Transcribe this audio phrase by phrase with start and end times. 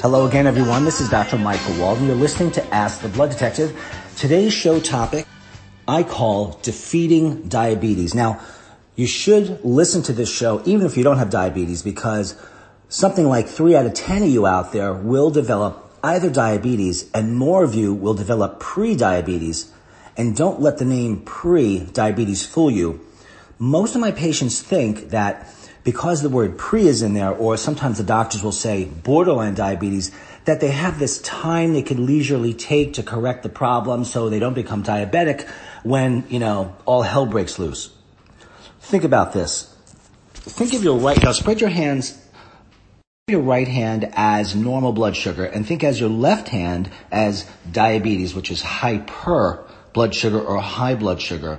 [0.00, 0.84] Hello again, everyone.
[0.84, 1.38] This is Dr.
[1.38, 2.06] Michael Walden.
[2.06, 3.74] You're listening to Ask the Blood Detective.
[4.16, 5.26] Today's show topic
[5.86, 8.14] I call defeating diabetes.
[8.14, 8.40] Now,
[8.96, 12.36] you should listen to this show even if you don't have diabetes because
[12.88, 17.36] something like three out of 10 of you out there will develop either diabetes and
[17.36, 19.70] more of you will develop pre-diabetes.
[20.16, 23.00] And don't let the name pre-diabetes fool you.
[23.58, 27.98] Most of my patients think that because the word pre is in there, or sometimes
[27.98, 30.10] the doctors will say borderline diabetes,
[30.46, 34.38] that they have this time they can leisurely take to correct the problem so they
[34.38, 35.48] don't become diabetic
[35.84, 37.94] when, you know, all hell breaks loose.
[38.80, 39.72] Think about this.
[40.32, 42.20] Think of your right, now spread your hands,
[43.28, 48.34] your right hand as normal blood sugar and think as your left hand as diabetes,
[48.34, 51.58] which is hyper blood sugar or high blood sugar.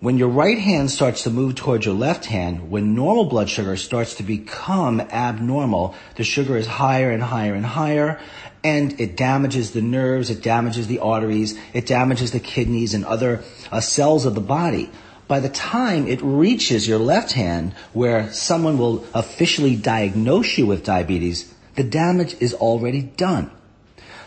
[0.00, 3.74] When your right hand starts to move towards your left hand, when normal blood sugar
[3.76, 8.20] starts to become abnormal, the sugar is higher and higher and higher,
[8.64, 13.44] and it damages the nerves, it damages the arteries, it damages the kidneys and other
[13.70, 14.90] uh, cells of the body.
[15.28, 20.84] By the time it reaches your left hand, where someone will officially diagnose you with
[20.84, 23.50] diabetes, the damage is already done.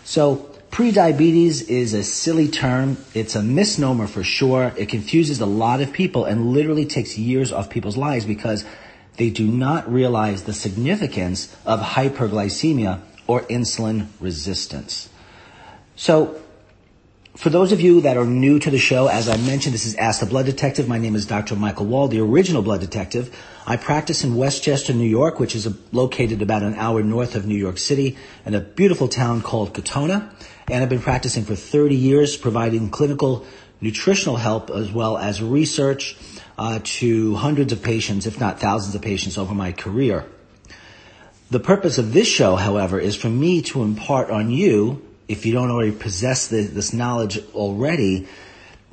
[0.03, 2.97] So, Pre-diabetes is a silly term.
[3.16, 4.73] It's a misnomer for sure.
[4.77, 8.63] It confuses a lot of people and literally takes years off people's lives because
[9.16, 15.09] they do not realize the significance of hyperglycemia or insulin resistance.
[15.95, 16.41] So,
[17.35, 19.93] for those of you that are new to the show, as I mentioned, this is
[19.95, 20.88] Ask the Blood Detective.
[20.88, 21.55] My name is Dr.
[21.55, 23.35] Michael Wald, the original blood detective.
[23.67, 27.55] I practice in Westchester, New York, which is located about an hour north of New
[27.55, 30.33] York City in a beautiful town called Katonah.
[30.71, 33.45] And I've been practicing for 30 years, providing clinical
[33.81, 36.17] nutritional help as well as research
[36.57, 40.25] uh, to hundreds of patients, if not thousands of patients over my career.
[41.50, 45.53] The purpose of this show, however, is for me to impart on you if you
[45.53, 48.28] don't already possess the, this knowledge already,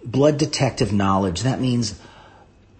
[0.04, 1.42] blood detective knowledge.
[1.42, 1.98] That means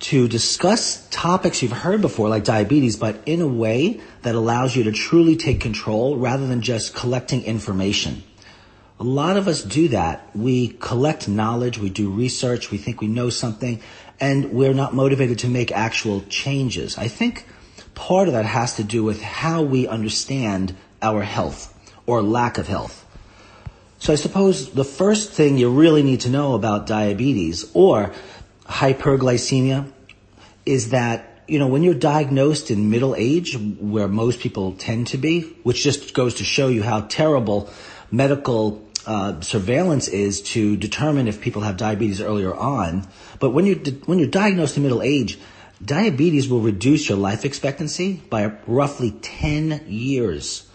[0.00, 4.84] to discuss topics you've heard before, like diabetes, but in a way that allows you
[4.84, 8.22] to truly take control rather than just collecting information.
[9.00, 10.28] A lot of us do that.
[10.36, 13.80] We collect knowledge, we do research, we think we know something,
[14.20, 16.96] and we're not motivated to make actual changes.
[16.96, 17.44] I think
[17.94, 21.72] part of that has to do with how we understand our health
[22.06, 23.04] or lack of health.
[23.98, 28.12] So I suppose the first thing you really need to know about diabetes or
[28.66, 29.90] hyperglycemia
[30.66, 35.18] is that, you know, when you're diagnosed in middle age, where most people tend to
[35.18, 37.70] be, which just goes to show you how terrible
[38.10, 43.06] medical uh, surveillance is to determine if people have diabetes earlier on.
[43.40, 45.38] But when you're, when you're diagnosed in middle age,
[45.84, 50.66] diabetes will reduce your life expectancy by roughly 10 years.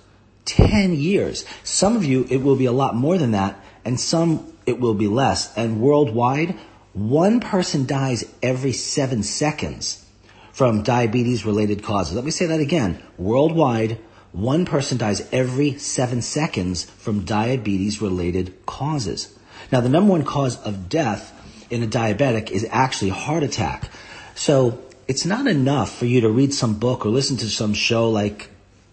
[0.45, 1.45] 10 years.
[1.63, 4.93] Some of you, it will be a lot more than that, and some it will
[4.93, 5.55] be less.
[5.57, 6.55] And worldwide,
[6.93, 10.05] one person dies every seven seconds
[10.51, 12.15] from diabetes related causes.
[12.15, 13.01] Let me say that again.
[13.17, 13.99] Worldwide,
[14.31, 19.35] one person dies every seven seconds from diabetes related causes.
[19.71, 21.35] Now, the number one cause of death
[21.69, 23.89] in a diabetic is actually heart attack.
[24.35, 28.09] So it's not enough for you to read some book or listen to some show
[28.09, 28.49] like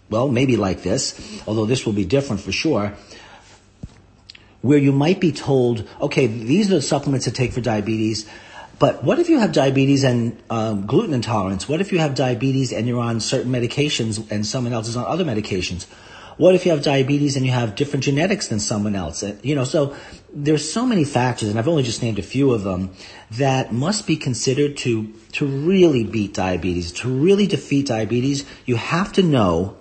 [0.09, 2.93] well, maybe like this, although this will be different for sure,
[4.61, 8.29] where you might be told, okay, these are the supplements to take for diabetes,
[8.79, 11.67] but what if you have diabetes and um, gluten intolerance?
[11.67, 15.05] What if you have diabetes and you're on certain medications and someone else is on
[15.05, 15.87] other medications?
[16.37, 19.23] What if you have diabetes and you have different genetics than someone else?
[19.23, 19.95] Uh, you know, so
[20.31, 22.91] there's so many factors, and I've only just named a few of them
[23.31, 26.91] that must be considered to to really beat diabetes.
[26.93, 29.77] To really defeat diabetes, you have to know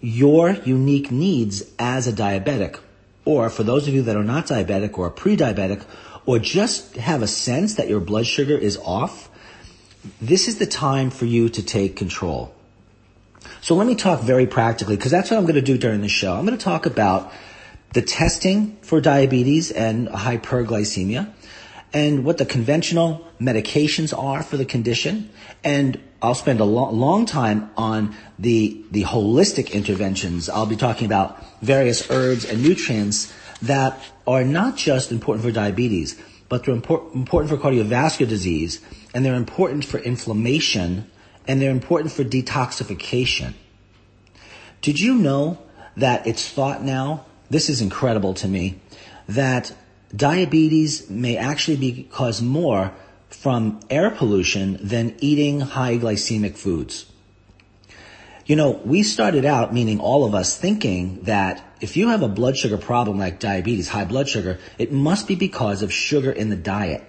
[0.00, 2.78] your unique needs as a diabetic.
[3.24, 5.82] Or for those of you that are not diabetic or pre-diabetic,
[6.26, 9.28] or just have a sense that your blood sugar is off,
[10.20, 12.54] this is the time for you to take control.
[13.60, 16.08] So let me talk very practically, because that's what I'm going to do during the
[16.08, 16.34] show.
[16.34, 17.32] I'm going to talk about
[17.92, 21.32] the testing for diabetes and hyperglycemia
[21.92, 25.30] and what the conventional medications are for the condition.
[25.64, 30.48] And I'll spend a lo- long time on the, the holistic interventions.
[30.48, 33.32] I'll be talking about various herbs and nutrients
[33.62, 38.80] that are not just important for diabetes, but they're import- important for cardiovascular disease,
[39.14, 41.10] and they're important for inflammation,
[41.48, 43.54] and they're important for detoxification.
[44.82, 45.58] Did you know
[45.96, 48.80] that it's thought now, this is incredible to me,
[49.28, 49.74] that
[50.14, 52.92] diabetes may actually be caused more
[53.30, 57.06] from air pollution than eating high glycemic foods?
[58.46, 62.28] You know, we started out, meaning all of us, thinking that if you have a
[62.28, 66.48] blood sugar problem like diabetes, high blood sugar, it must be because of sugar in
[66.48, 67.04] the diet.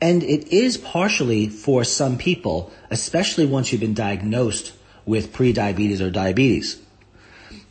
[0.00, 4.72] And it is partially for some people, especially once you've been diagnosed
[5.04, 6.80] with prediabetes or diabetes.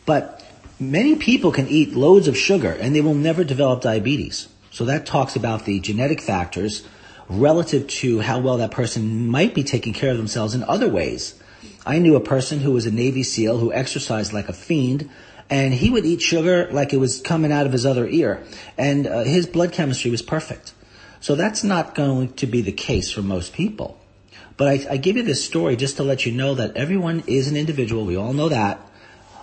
[0.06, 0.44] But
[0.80, 4.48] many people can eat loads of sugar and they will never develop diabetes.
[4.72, 6.88] So that talks about the genetic factors
[7.28, 11.36] relative to how well that person might be taking care of themselves in other ways.
[11.86, 15.10] I knew a person who was a Navy SEAL who exercised like a fiend,
[15.50, 18.44] and he would eat sugar like it was coming out of his other ear,
[18.78, 20.74] and uh, his blood chemistry was perfect.
[21.22, 24.00] So that's not going to be the case for most people.
[24.58, 27.48] But I, I give you this story just to let you know that everyone is
[27.48, 28.06] an individual.
[28.06, 28.80] We all know that.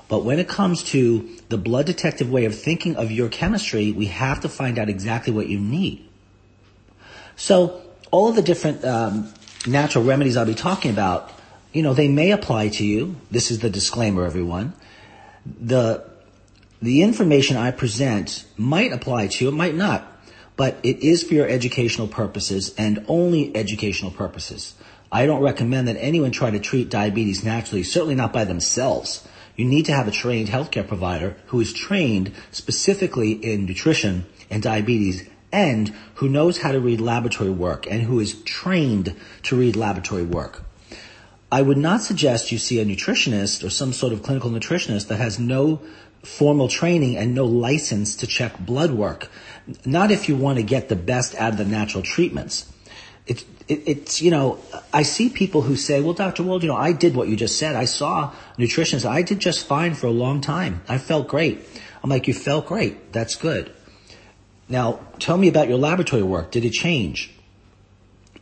[0.09, 4.07] But when it comes to the blood detective way of thinking of your chemistry, we
[4.07, 6.09] have to find out exactly what you need.
[7.35, 9.33] So all of the different um,
[9.67, 11.33] natural remedies I'll be talking about
[11.77, 13.17] you know, they may apply to you.
[13.31, 14.73] This is the disclaimer, everyone.
[15.45, 16.09] The,
[16.81, 20.11] the information I present might apply to you, it might not,
[20.57, 24.75] but it is for your educational purposes and only educational purposes.
[25.13, 29.27] I don't recommend that anyone try to treat diabetes naturally, certainly not by themselves.
[29.55, 34.63] You need to have a trained healthcare provider who is trained specifically in nutrition and
[34.63, 39.15] diabetes and who knows how to read laboratory work and who is trained
[39.45, 40.63] to read laboratory work.
[41.51, 45.19] I would not suggest you see a nutritionist or some sort of clinical nutritionist that
[45.19, 45.81] has no
[46.27, 49.31] formal training and no license to check blood work.
[49.85, 52.73] Not if you want to get the best out of the natural treatments.
[53.27, 54.59] It, it, it's, you know,
[54.93, 56.43] I see people who say, well, Dr.
[56.43, 57.75] Wald, you know, I did what you just said.
[57.75, 59.09] I saw nutritionists.
[59.09, 60.83] I did just fine for a long time.
[60.89, 61.67] I felt great.
[62.03, 63.13] I'm like, you felt great.
[63.13, 63.73] That's good.
[64.69, 66.51] Now, tell me about your laboratory work.
[66.51, 67.33] Did it change?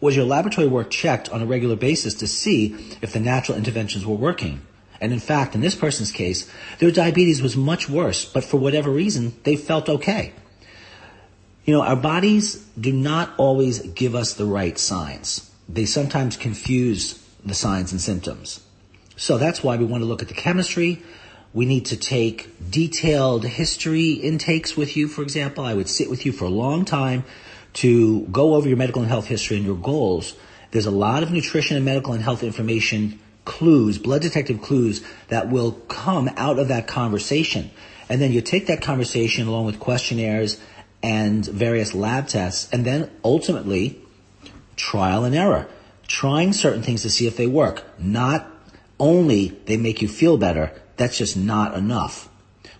[0.00, 4.04] Was your laboratory work checked on a regular basis to see if the natural interventions
[4.04, 4.62] were working?
[5.00, 8.90] And in fact, in this person's case, their diabetes was much worse, but for whatever
[8.90, 10.32] reason, they felt okay.
[11.64, 15.50] You know, our bodies do not always give us the right signs.
[15.68, 18.60] They sometimes confuse the signs and symptoms.
[19.16, 21.02] So that's why we want to look at the chemistry.
[21.52, 25.64] We need to take detailed history intakes with you, for example.
[25.64, 27.24] I would sit with you for a long time
[27.74, 30.34] to go over your medical and health history and your goals,
[30.70, 35.50] there's a lot of nutrition and medical and health information clues, blood detective clues that
[35.50, 37.70] will come out of that conversation.
[38.08, 40.60] And then you take that conversation along with questionnaires
[41.02, 43.98] and various lab tests and then ultimately
[44.76, 45.68] trial and error,
[46.06, 47.84] trying certain things to see if they work.
[47.98, 48.50] Not
[48.98, 52.28] only they make you feel better, that's just not enough.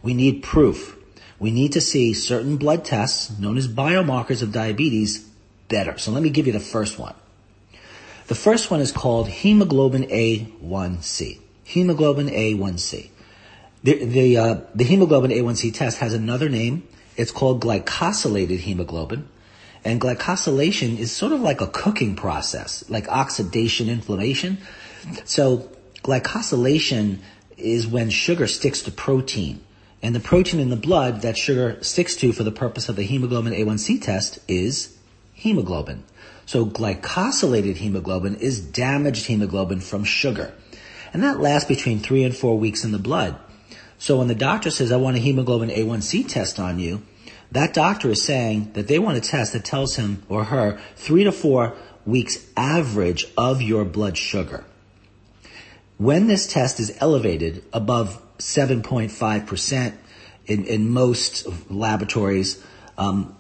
[0.02, 0.96] We need proof
[1.38, 5.28] we need to see certain blood tests known as biomarkers of diabetes
[5.69, 5.98] better.
[5.98, 7.15] So let me give you the first one.
[8.26, 11.40] The first one is called hemoglobin A1C.
[11.64, 13.10] Hemoglobin A1C.
[13.82, 16.88] The, the, uh, the hemoglobin A1C test has another name.
[17.16, 19.28] It's called glycosylated hemoglobin.
[19.84, 24.56] And glycosylation is sort of like a cooking process, like oxidation, inflammation.
[25.26, 25.70] So
[26.02, 27.19] glycosylation
[27.58, 29.60] is when sugar sticks to protein.
[30.02, 33.04] And the protein in the blood that sugar sticks to for the purpose of the
[33.04, 34.96] hemoglobin A1C test is
[35.34, 36.04] hemoglobin.
[36.46, 40.53] So glycosylated hemoglobin is damaged hemoglobin from sugar.
[41.13, 43.36] And that lasts between three and four weeks in the blood.
[43.98, 47.03] So when the doctor says, I want a hemoglobin A1C test on you,
[47.53, 51.24] that doctor is saying that they want a test that tells him or her three
[51.24, 54.65] to four weeks average of your blood sugar.
[55.96, 59.94] When this test is elevated above 7.5%
[60.46, 62.63] in, in most laboratories.
[62.98, 63.36] Um,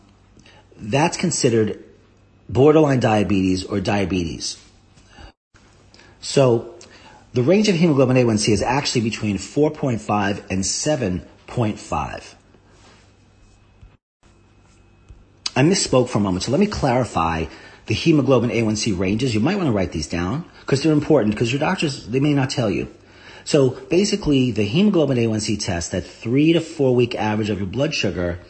[0.76, 1.82] that's considered
[2.48, 4.62] borderline diabetes or diabetes.
[6.20, 6.74] So
[7.32, 12.34] the range of hemoglobin A1C is actually between 4.5 and 7.5.
[15.56, 17.44] I misspoke for a moment, so let me clarify
[17.86, 19.34] the hemoglobin A1C ranges.
[19.34, 22.34] You might want to write these down because they're important because your doctors, they may
[22.34, 22.88] not tell you.
[23.44, 27.94] So basically, the hemoglobin A1C test, that three to four week average of your blood
[27.94, 28.40] sugar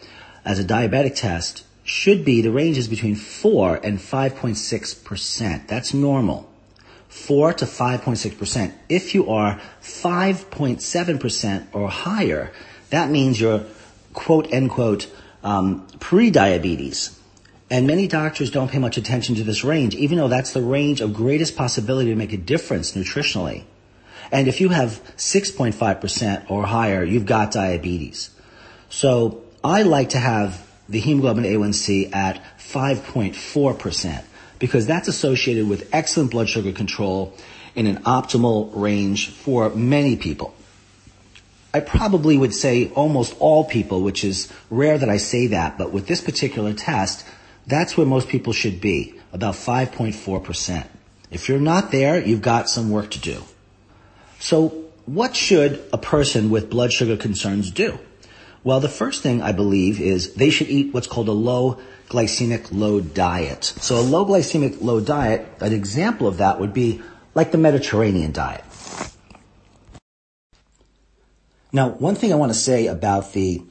[0.45, 5.69] as a diabetic test, should be the range is between 4 and 5.6%.
[5.69, 6.51] That's normal.
[7.09, 8.73] 4 to 5.6%.
[8.89, 12.51] If you are 5.7% or higher,
[12.91, 13.65] that means you're
[14.15, 15.13] quote unquote
[15.43, 17.21] um, pre-diabetes.
[17.71, 21.01] And many doctors don't pay much attention to this range, even though that's the range
[21.01, 23.65] of greatest possibility to make a difference nutritionally.
[24.33, 28.31] And if you have 6.5% or higher, you've got diabetes.
[28.89, 34.25] So I like to have the hemoglobin A1C at 5.4%
[34.59, 37.35] because that's associated with excellent blood sugar control
[37.75, 40.55] in an optimal range for many people.
[41.73, 45.91] I probably would say almost all people, which is rare that I say that, but
[45.91, 47.27] with this particular test,
[47.67, 50.87] that's where most people should be, about 5.4%.
[51.33, 53.43] If you're not there, you've got some work to do.
[54.39, 57.99] So what should a person with blood sugar concerns do?
[58.65, 61.79] Well, the first thing I believe is they should eat what's called a low
[62.09, 63.65] glycemic load diet.
[63.65, 67.03] So a low glycemic load diet, an example of that would be
[67.35, 68.65] like the Mediterranean diet.
[71.73, 73.63] Now, one thing I want to say about the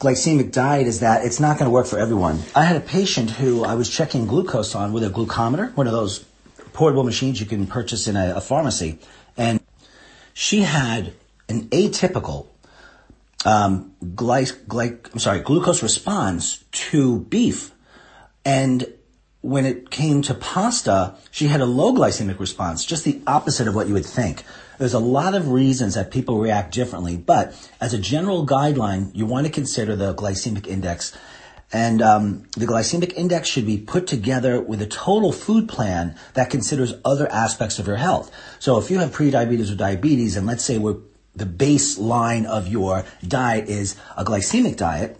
[0.00, 2.42] glycemic diet is that it's not going to work for everyone.
[2.56, 5.92] I had a patient who I was checking glucose on with a glucometer, one of
[5.92, 6.24] those
[6.72, 8.98] portable machines you can purchase in a, a pharmacy,
[9.36, 9.60] and
[10.34, 11.12] she had
[11.48, 12.46] an atypical
[13.44, 17.72] um, gly- gly- I'm sorry, glucose response to beef,
[18.44, 18.86] and
[19.42, 23.74] when it came to pasta, she had a low glycemic response, just the opposite of
[23.74, 24.44] what you would think.
[24.78, 29.26] There's a lot of reasons that people react differently, but as a general guideline, you
[29.26, 31.16] want to consider the glycemic index.
[31.72, 36.50] And um, the glycemic index should be put together with a total food plan that
[36.50, 38.30] considers other aspects of your health.
[38.58, 40.98] So if you have prediabetes or diabetes, and let's say we're,
[41.34, 45.18] the baseline of your diet is a glycemic diet,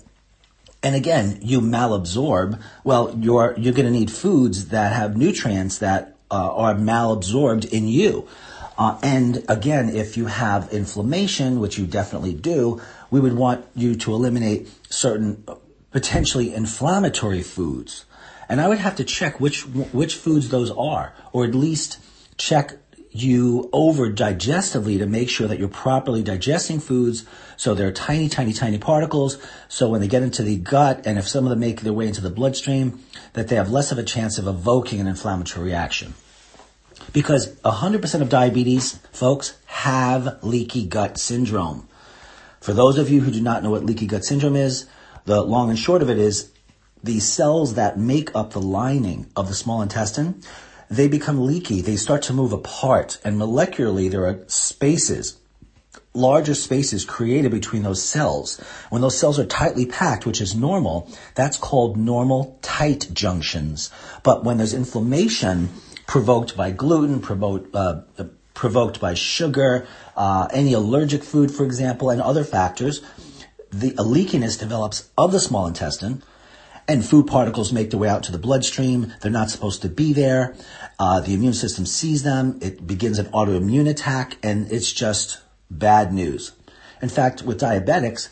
[0.82, 6.16] and again, you malabsorb, well, you're, you're going to need foods that have nutrients that
[6.30, 8.26] uh, are malabsorbed in you.
[8.76, 13.94] Uh, and again, if you have inflammation, which you definitely do, we would want you
[13.94, 15.44] to eliminate certain
[15.92, 18.06] potentially inflammatory foods.
[18.48, 21.98] And I would have to check which, which foods those are, or at least
[22.38, 22.72] check
[23.12, 27.24] you over digestively to make sure that you're properly digesting foods.
[27.56, 29.38] So they're tiny, tiny, tiny particles.
[29.68, 32.06] So when they get into the gut and if some of them make their way
[32.06, 33.00] into the bloodstream,
[33.34, 36.14] that they have less of a chance of evoking an inflammatory reaction.
[37.12, 41.86] Because 100% of diabetes folks have leaky gut syndrome.
[42.60, 44.86] For those of you who do not know what leaky gut syndrome is,
[45.24, 46.50] the long and short of it is
[47.04, 50.42] the cells that make up the lining of the small intestine
[50.92, 51.80] they become leaky.
[51.80, 55.38] They start to move apart and molecularly there are spaces,
[56.12, 58.60] larger spaces created between those cells.
[58.90, 63.90] When those cells are tightly packed, which is normal, that's called normal tight junctions.
[64.22, 65.70] But when there's inflammation
[66.06, 68.02] provoked by gluten, provoked, uh,
[68.52, 73.00] provoked by sugar, uh, any allergic food, for example, and other factors,
[73.70, 76.22] the leakiness develops of the small intestine,
[76.88, 79.12] and food particles make their way out to the bloodstream.
[79.20, 80.54] They're not supposed to be there.
[81.02, 82.60] Uh, the immune system sees them.
[82.62, 86.52] It begins an autoimmune attack, and it's just bad news.
[87.02, 88.28] In fact, with diabetics,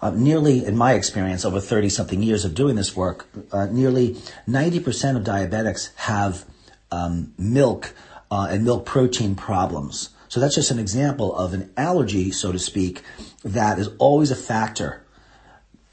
[0.00, 4.14] uh, nearly, in my experience, over 30 something years of doing this work, uh, nearly
[4.48, 6.46] 90% of diabetics have
[6.90, 7.94] um, milk
[8.30, 10.08] uh, and milk protein problems.
[10.28, 13.02] So that's just an example of an allergy, so to speak,
[13.44, 15.04] that is always a factor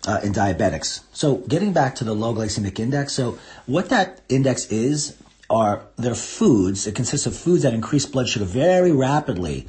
[0.07, 1.01] uh, in diabetics.
[1.11, 5.17] So getting back to the low glycemic index, so what that index is
[5.49, 6.87] are their foods.
[6.87, 9.67] It consists of foods that increase blood sugar very rapidly,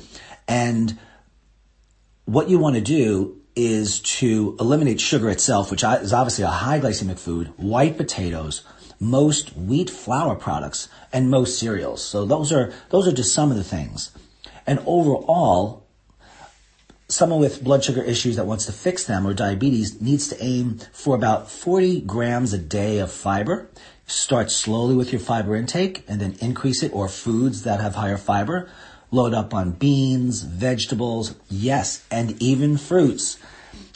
[0.49, 0.99] and
[2.25, 6.79] what you want to do is to eliminate sugar itself, which is obviously a high
[6.79, 8.63] glycemic food, white potatoes,
[9.01, 12.05] most wheat flour products, and most cereals.
[12.05, 14.11] So those are those are just some of the things.
[14.67, 15.87] And overall,
[17.09, 20.79] someone with blood sugar issues that wants to fix them or diabetes needs to aim
[20.93, 23.71] for about 40 grams a day of fiber.
[24.09, 28.17] Start slowly with your fiber intake and then increase it or foods that have higher
[28.17, 28.69] fiber.
[29.11, 33.37] Load up on beans, vegetables, yes, and even fruits.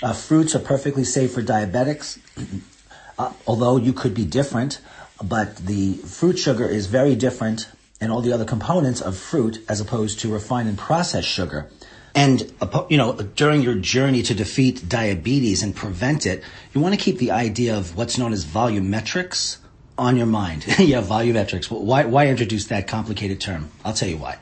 [0.03, 2.19] Uh, fruits are perfectly safe for diabetics,
[3.19, 4.81] uh, although you could be different,
[5.23, 7.69] but the fruit sugar is very different
[8.01, 11.71] and all the other components of fruit as opposed to refined and processed sugar.
[12.17, 12.53] And,
[12.89, 16.43] you know, during your journey to defeat diabetes and prevent it,
[16.75, 19.59] you want to keep the idea of what's known as volumetrics
[20.01, 20.67] on your mind.
[20.79, 21.71] yeah, volumetrics.
[21.71, 23.71] Why, why introduce that complicated term?
[23.85, 24.39] I'll tell you why.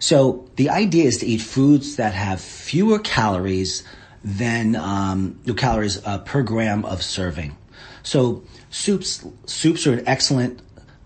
[0.00, 3.84] So the idea is to eat foods that have fewer calories
[4.24, 7.56] than um, calories uh, per gram of serving.
[8.02, 10.60] So soups soups are an excellent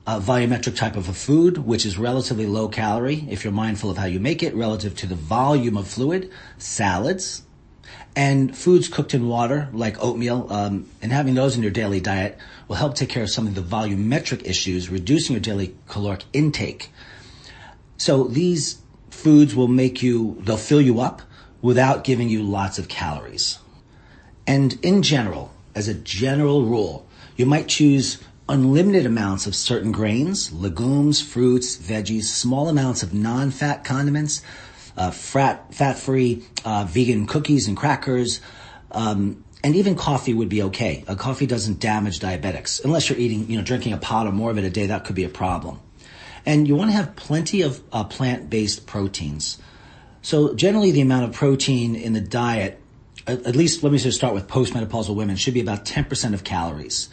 [0.06, 3.96] a volumetric type of a food, which is relatively low calorie if you're mindful of
[3.96, 7.42] how you make it relative to the volume of fluid, salads,
[8.16, 12.38] And foods cooked in water, like oatmeal, um, and having those in your daily diet
[12.68, 16.90] will help take care of some of the volumetric issues, reducing your daily caloric intake.
[17.96, 18.80] So these
[19.10, 21.22] foods will make you, they'll fill you up
[21.62, 23.58] without giving you lots of calories.
[24.46, 27.06] And in general, as a general rule,
[27.36, 33.84] you might choose unlimited amounts of certain grains, legumes, fruits, veggies, small amounts of non-fat
[33.84, 34.42] condiments,
[34.96, 38.40] uh, fat, fat-free uh, vegan cookies and crackers,
[38.90, 41.02] um, and even coffee would be okay.
[41.08, 44.50] A coffee doesn't damage diabetics unless you're eating, you know, drinking a pot or more
[44.50, 44.86] of it a day.
[44.86, 45.80] That could be a problem.
[46.44, 49.56] And you want to have plenty of uh, plant-based proteins.
[50.20, 52.78] So generally, the amount of protein in the diet,
[53.26, 56.44] at, at least let me just start with postmenopausal women, should be about 10% of
[56.44, 57.08] calories.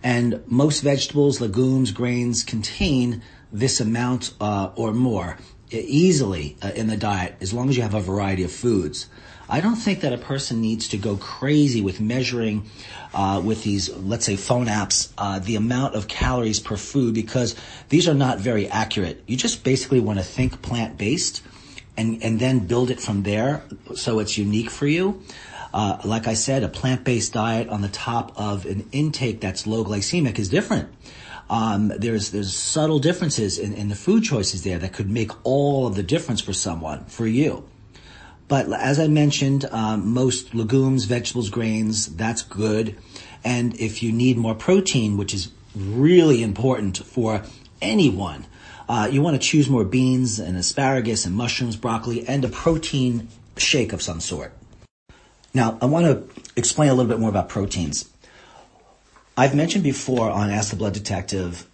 [0.00, 3.20] And most vegetables, legumes, grains contain
[3.50, 5.38] this amount uh, or more
[5.70, 9.08] easily uh, in the diet as long as you have a variety of foods.
[9.48, 12.68] I don't think that a person needs to go crazy with measuring
[13.14, 17.54] uh, with these, let's say, phone apps, uh, the amount of calories per food because
[17.88, 19.22] these are not very accurate.
[19.26, 21.42] You just basically want to think plant based
[21.96, 23.62] and and then build it from there
[23.94, 25.22] so it's unique for you.
[25.72, 29.66] Uh, like I said, a plant based diet on the top of an intake that's
[29.66, 30.88] low glycemic is different.
[31.48, 35.86] Um, there's there's subtle differences in, in the food choices there that could make all
[35.86, 37.68] of the difference for someone, for you.
[38.48, 42.96] But as I mentioned, um, most legumes, vegetables, grains, that's good.
[43.44, 47.42] And if you need more protein, which is really important for
[47.82, 48.46] anyone,
[48.88, 53.28] uh, you want to choose more beans and asparagus and mushrooms, broccoli, and a protein
[53.56, 54.52] shake of some sort.
[55.52, 58.08] Now, I want to explain a little bit more about proteins.
[59.36, 61.66] I've mentioned before on Ask the Blood Detective,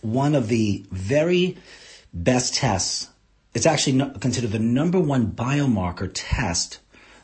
[0.00, 1.58] one of the very
[2.14, 3.08] best tests,
[3.56, 6.78] it's actually considered the number one biomarker test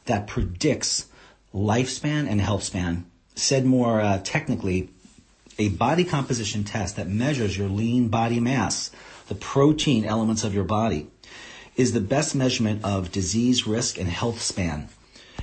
[0.07, 1.05] that predicts
[1.53, 3.05] lifespan and health span.
[3.35, 4.89] Said more uh, technically,
[5.59, 8.91] a body composition test that measures your lean body mass,
[9.29, 11.07] the protein elements of your body,
[11.77, 14.89] is the best measurement of disease risk and health span.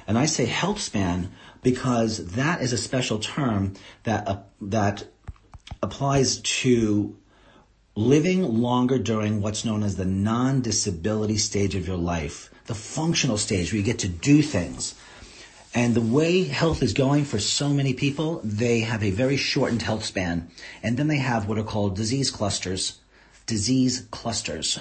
[0.08, 3.76] And I say health span because that is a special term
[4.06, 5.04] that uh, that
[5.84, 7.16] applies to
[7.96, 13.72] living longer during what's known as the non-disability stage of your life, the functional stage
[13.72, 14.96] where you get to do things.
[15.74, 19.84] And the way health is going for so many people, they have a very shortened
[19.84, 20.50] health span.
[20.82, 23.00] And then they have what are called disease clusters.
[23.46, 24.80] Disease clusters.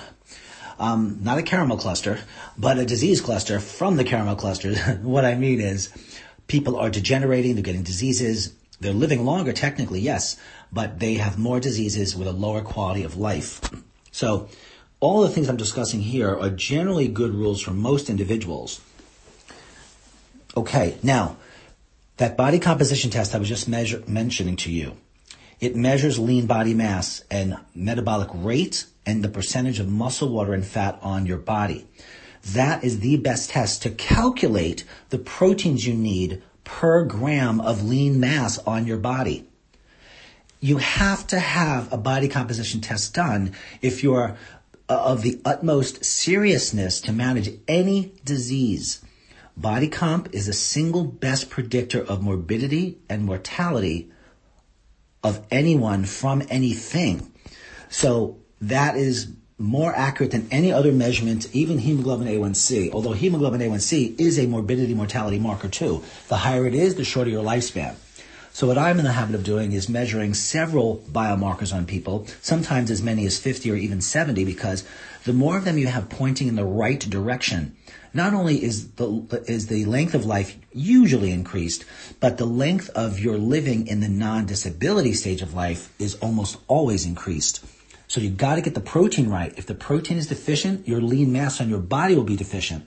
[0.79, 2.21] Um, not a caramel cluster,
[2.57, 4.75] but a disease cluster from the caramel cluster.
[5.03, 5.90] what I mean is
[6.47, 10.37] people are degenerating, they're getting diseases, they're living longer technically, yes,
[10.73, 13.61] but they have more diseases with a lower quality of life.
[14.11, 14.49] So
[15.01, 18.81] all the things I'm discussing here are generally good rules for most individuals.
[20.57, 21.37] Okay, now
[22.17, 24.97] that body composition test I was just measure, mentioning to you,
[25.61, 30.67] it measures lean body mass and metabolic rate and the percentage of muscle, water, and
[30.67, 31.87] fat on your body.
[32.53, 38.20] That is the best test to calculate the proteins you need per gram of lean
[38.20, 39.46] mass on your body.
[40.61, 44.37] You have to have a body composition test done if you're
[44.87, 49.02] uh, of the utmost seriousness to manage any disease.
[49.57, 54.11] Body comp is the single best predictor of morbidity and mortality
[55.24, 57.33] of anyone from anything.
[57.88, 64.18] So that is more accurate than any other measurement, even hemoglobin A1C, although hemoglobin A1C
[64.21, 66.05] is a morbidity mortality marker too.
[66.29, 67.97] The higher it is, the shorter your lifespan.
[68.53, 72.90] So what I'm in the habit of doing is measuring several biomarkers on people, sometimes
[72.90, 74.85] as many as 50 or even 70, because
[75.25, 77.77] the more of them you have pointing in the right direction,
[78.14, 81.85] not only is the, is the length of life usually increased,
[82.21, 87.05] but the length of your living in the non-disability stage of life is almost always
[87.05, 87.64] increased.
[88.09, 89.53] So you got to get the protein right.
[89.57, 92.87] If the protein is deficient, your lean mass on your body will be deficient.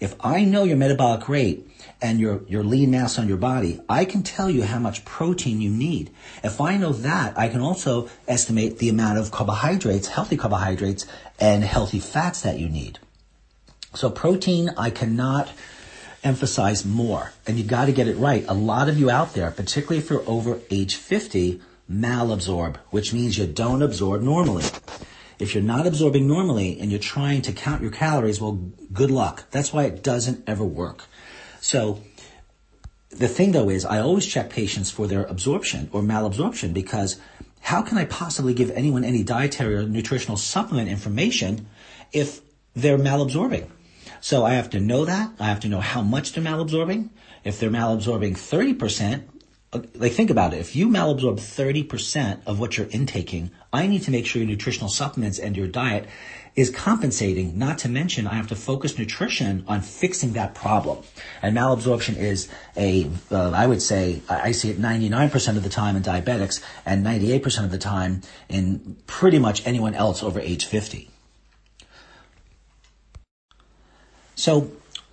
[0.00, 1.66] If I know your metabolic rate
[2.02, 5.60] and your, your lean mass on your body, I can tell you how much protein
[5.60, 6.10] you need.
[6.42, 11.06] If I know that, I can also estimate the amount of carbohydrates, healthy carbohydrates,
[11.40, 12.98] and healthy fats that you need.
[13.94, 15.50] So protein, I cannot
[16.22, 17.32] emphasize more.
[17.46, 18.44] And you got to get it right.
[18.48, 23.38] A lot of you out there, particularly if you're over age 50, malabsorb, which means
[23.38, 24.64] you don't absorb normally.
[25.38, 28.54] If you're not absorbing normally and you're trying to count your calories, well,
[28.92, 29.44] good luck.
[29.50, 31.04] That's why it doesn't ever work.
[31.60, 32.02] So
[33.10, 37.20] the thing though is I always check patients for their absorption or malabsorption because
[37.60, 41.66] how can I possibly give anyone any dietary or nutritional supplement information
[42.12, 42.40] if
[42.74, 43.68] they're malabsorbing?
[44.20, 45.32] So I have to know that.
[45.38, 47.10] I have to know how much they're malabsorbing.
[47.44, 49.22] If they're malabsorbing 30%, uh,
[49.72, 50.60] like think about it.
[50.60, 54.88] If you malabsorb 30% of what you're intaking, I need to make sure your nutritional
[54.88, 56.06] supplements and your diet
[56.54, 60.98] is compensating, not to mention I have to focus nutrition on fixing that problem.
[61.42, 65.96] And malabsorption is a, uh, I would say, I see it 99% of the time
[65.96, 71.10] in diabetics and 98% of the time in pretty much anyone else over age 50.
[74.34, 74.70] So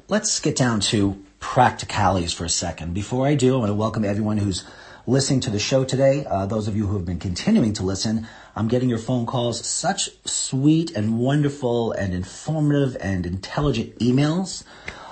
[0.07, 2.93] let's get down to practicalities for a second.
[2.93, 4.63] Before I do, I want to welcome everyone who's
[5.05, 6.25] listening to the show today.
[6.25, 8.25] Uh, those of you who have been continuing to listen,
[8.55, 14.63] I'm getting your phone calls, such sweet and wonderful and informative and intelligent emails.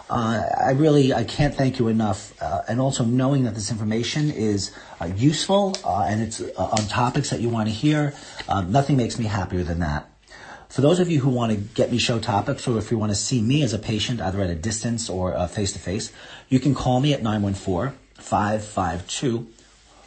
[0.09, 2.33] Uh, I really, I can't thank you enough.
[2.41, 6.87] Uh, and also knowing that this information is uh, useful uh, and it's uh, on
[6.87, 8.13] topics that you want to hear,
[8.67, 10.10] nothing makes me happier than that.
[10.71, 13.11] For those of you who want to get me show topics or if you want
[13.11, 16.13] to see me as a patient, either at a distance or face to face,
[16.47, 19.49] you can call me at 914 552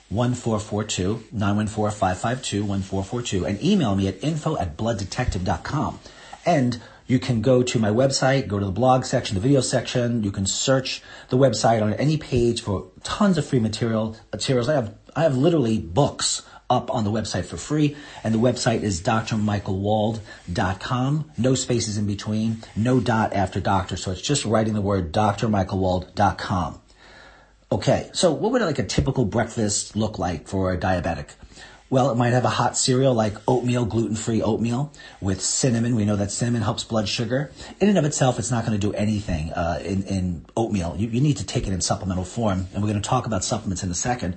[0.09, 6.01] 1442, 914-552-1442, and email me at info at blooddetective.com.
[6.47, 10.23] And you can go to my website, go to the blog section, the video section.
[10.23, 14.71] You can search the website on any page for tons of free material, materials.
[14.71, 16.41] I have, I have literally books
[16.75, 17.97] up on the website for free.
[18.23, 21.31] And the website is drmichaelwald.com.
[21.39, 23.97] No spaces in between, no dot after doctor.
[23.97, 26.81] So it's just writing the word drmichaelwald.com.
[27.73, 31.31] Okay, so what would like a typical breakfast look like for a diabetic?
[31.91, 35.95] Well, it might have a hot cereal like oatmeal, gluten-free oatmeal with cinnamon.
[35.95, 37.53] We know that cinnamon helps blood sugar.
[37.79, 40.97] In and of itself, it's not going to do anything uh, in, in oatmeal.
[40.99, 43.45] You, you, need to take it in supplemental form, and we're going to talk about
[43.45, 44.37] supplements in a second.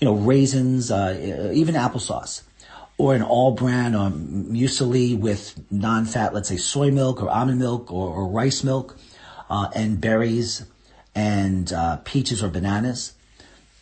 [0.00, 2.42] You know, raisins, uh, even applesauce,
[2.98, 8.08] or an all-bran or muesli with non-fat, let's say soy milk or almond milk or,
[8.08, 8.96] or rice milk,
[9.50, 10.64] uh, and berries
[11.14, 13.14] and uh, peaches or bananas.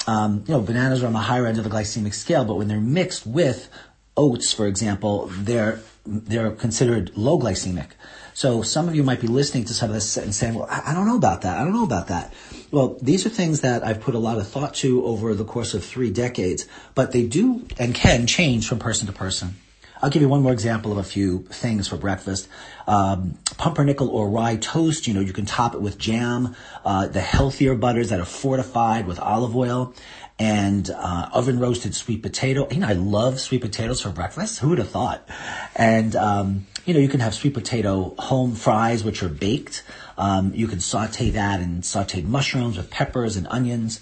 [0.07, 2.69] Um, you know, bananas are on the higher end of the glycemic scale, but when
[2.69, 3.69] they're mixed with
[4.17, 7.89] oats, for example, they're they're considered low glycemic.
[8.37, 10.93] So some of you might be listening to some of this and saying, well, I
[10.93, 11.57] don't know about that.
[11.57, 12.35] I don't know about that.
[12.71, 15.73] Well, these are things that I've put a lot of thought to over the course
[15.73, 19.57] of three decades, but they do and can change from person to person.
[20.03, 22.47] I'll give you one more example of a few things for breakfast.
[22.87, 27.23] Um, pumpernickel or rye toast, you know, you can top it with jam, uh, the
[27.23, 29.95] healthier butters that are fortified with olive oil,
[30.39, 32.69] and uh, oven roasted sweet potato.
[32.71, 34.59] You know, I love sweet potatoes for breakfast.
[34.59, 35.27] Who would have thought?
[35.75, 39.83] And um, you know, you can have sweet potato home fries, which are baked.
[40.19, 44.01] Um, you can saute that and sauteed mushrooms with peppers and onions.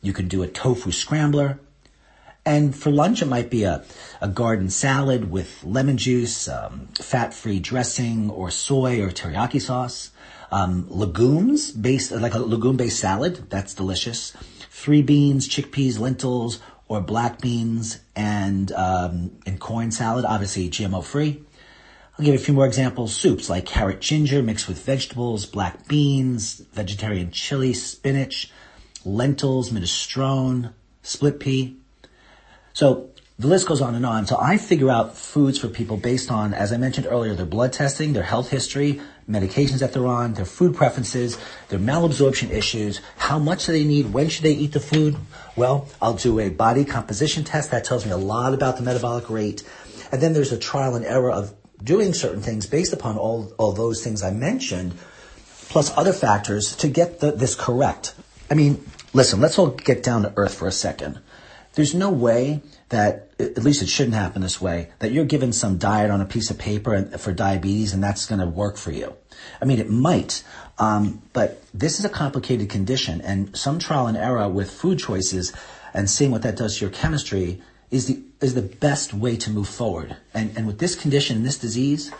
[0.00, 1.58] You can do a tofu scrambler.
[2.46, 3.84] And for lunch, it might be a,
[4.20, 10.10] a garden salad with lemon juice, um, fat-free dressing, or soy or teriyaki sauce.
[10.50, 14.32] Um, legumes based, like a legume-based salad, that's delicious.
[14.80, 21.44] Three beans, chickpeas, lentils, or black beans, and um, and corn salad, obviously GMO-free.
[22.18, 23.14] I'll give you a few more examples.
[23.14, 28.50] Soups like carrot ginger mixed with vegetables, black beans, vegetarian chili, spinach,
[29.04, 31.76] lentils, minestrone, split pea.
[32.72, 34.26] So the list goes on and on.
[34.26, 37.72] So I figure out foods for people based on, as I mentioned earlier, their blood
[37.72, 43.38] testing, their health history, medications that they're on, their food preferences, their malabsorption issues, how
[43.38, 45.16] much do they need, when should they eat the food?
[45.56, 49.30] Well, I'll do a body composition test that tells me a lot about the metabolic
[49.30, 49.62] rate.
[50.12, 53.72] And then there's a trial and error of doing certain things based upon all, all
[53.72, 54.92] those things I mentioned,
[55.70, 58.12] plus other factors to get the, this correct.
[58.50, 61.20] I mean, listen, let's all get down to earth for a second.
[61.72, 65.78] There's no way that, at least it shouldn't happen this way, that you're given some
[65.78, 69.14] diet on a piece of paper for diabetes and that's going to work for you.
[69.60, 70.42] I mean, it might,
[70.78, 75.52] um, but this is a complicated condition and some trial and error with food choices
[75.94, 79.50] and seeing what that does to your chemistry is the, is the best way to
[79.50, 80.16] move forward.
[80.34, 82.12] And, and with this condition, this disease,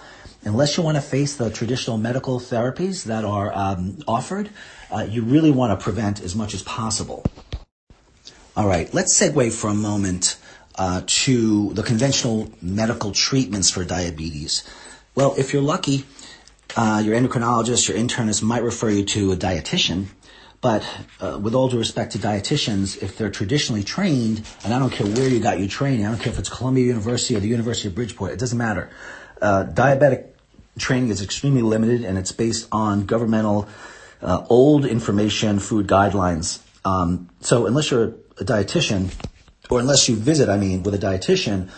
[0.45, 4.51] unless you want to face the traditional medical therapies that are um, offered,
[4.91, 7.25] uh, you really want to prevent as much as possible.
[8.57, 10.37] All right, let's segue for a moment
[10.81, 14.65] uh, to the conventional medical treatments for diabetes.
[15.15, 16.07] Well, if you're lucky,
[16.75, 20.07] uh, your endocrinologist, your internist might refer you to a dietitian.
[20.63, 20.83] But
[21.21, 25.07] uh, with all due respect to dietitians, if they're traditionally trained, and I don't care
[25.07, 27.89] where you got your training, I don't care if it's Columbia University or the University
[27.89, 28.89] of Bridgeport, it doesn't matter.
[29.43, 30.29] Uh, diabetic
[30.79, 33.69] training is extremely limited, and it's based on governmental
[34.23, 36.61] uh, old information food guidelines.
[36.87, 39.13] Um, so unless you're a dietitian,
[39.71, 41.71] or unless you visit, I mean, with a dietitian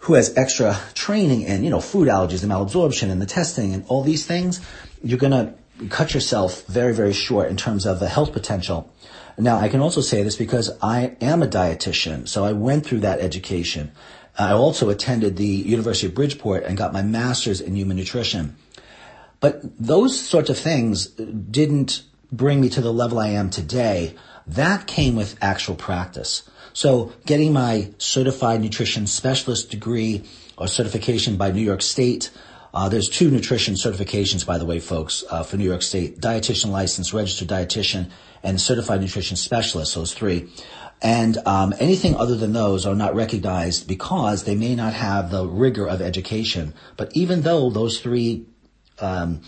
[0.00, 3.84] who has extra training in, you know, food allergies and malabsorption and the testing and
[3.88, 4.60] all these things,
[5.02, 5.54] you're gonna
[5.90, 8.90] cut yourself very, very short in terms of the health potential.
[9.38, 13.00] Now, I can also say this because I am a dietitian, so I went through
[13.00, 13.92] that education.
[14.38, 18.56] I also attended the University of Bridgeport and got my master's in human nutrition.
[19.40, 24.14] But those sorts of things didn't bring me to the level I am today.
[24.46, 26.48] That came with actual practice.
[26.72, 30.24] So getting my certified nutrition specialist degree
[30.56, 32.30] or certification by New York State,
[32.74, 36.70] uh, there's two nutrition certifications, by the way, folks, uh, for New York State: dietitian
[36.70, 38.10] license, registered dietitian,
[38.42, 39.94] and certified nutrition specialist.
[39.94, 40.48] Those three,
[41.00, 45.46] and um, anything other than those are not recognized because they may not have the
[45.46, 46.74] rigor of education.
[46.96, 48.46] But even though those three
[48.98, 49.40] um,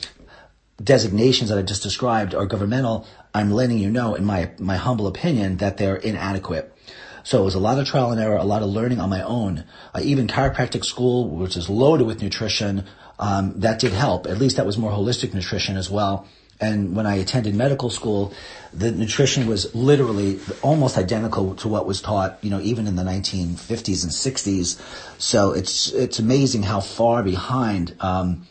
[0.83, 3.07] designations that I just described are governmental,
[3.39, 6.75] I'm letting you know, in my my humble opinion, that they're inadequate.
[7.23, 9.23] So it was a lot of trial and error, a lot of learning on my
[9.23, 9.65] own.
[9.95, 12.87] Uh, even chiropractic school, which is loaded with nutrition,
[13.19, 14.27] um, that did help.
[14.27, 16.27] At least that was more holistic nutrition as well.
[16.61, 18.33] And when I attended medical school,
[18.73, 23.05] the nutrition was literally almost identical to what was taught, you know, even in the
[23.05, 24.81] 1950s and 60s.
[25.21, 28.49] So it's it's amazing how far behind um,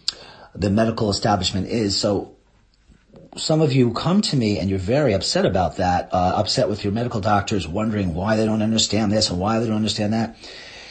[0.55, 1.97] the medical establishment is.
[1.97, 2.36] So
[3.37, 6.83] some of you come to me and you're very upset about that, uh, upset with
[6.83, 10.35] your medical doctors, wondering why they don't understand this and why they don't understand that.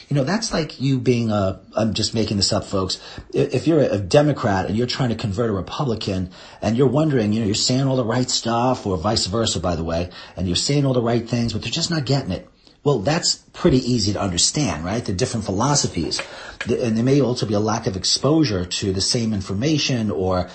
[0.09, 3.01] You know, that's like you being a, I'm just making this up, folks.
[3.33, 6.31] If you're a Democrat and you're trying to convert a Republican
[6.61, 9.75] and you're wondering, you know, you're saying all the right stuff or vice versa, by
[9.75, 12.47] the way, and you're saying all the right things, but they're just not getting it.
[12.83, 15.03] Well, that's pretty easy to understand, right?
[15.03, 16.21] The different philosophies.
[16.69, 20.49] And there may also be a lack of exposure to the same information or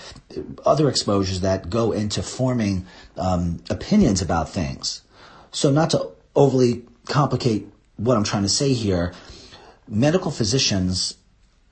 [0.65, 5.03] other exposures that go into forming um, opinions about things.
[5.51, 9.13] So not to overly complicate what I'm trying to say here,
[9.87, 11.17] medical physicians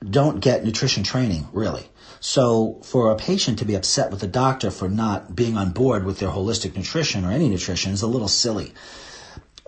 [0.07, 1.87] don't get nutrition training, really.
[2.19, 6.05] So for a patient to be upset with the doctor for not being on board
[6.05, 8.73] with their holistic nutrition or any nutrition is a little silly.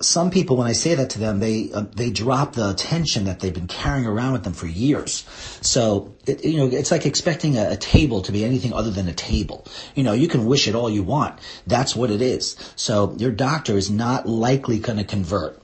[0.01, 3.39] Some people, when I say that to them, they uh, they drop the tension that
[3.39, 5.23] they've been carrying around with them for years.
[5.62, 9.08] So it, you know, it's like expecting a, a table to be anything other than
[9.08, 9.65] a table.
[9.95, 11.39] You know, you can wish it all you want.
[11.67, 12.58] That's what it is.
[12.75, 15.62] So your doctor is not likely going to convert.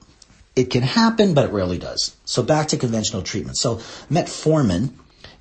[0.55, 2.15] It can happen, but it rarely does.
[2.25, 3.57] So back to conventional treatment.
[3.57, 3.77] So
[4.11, 4.91] metformin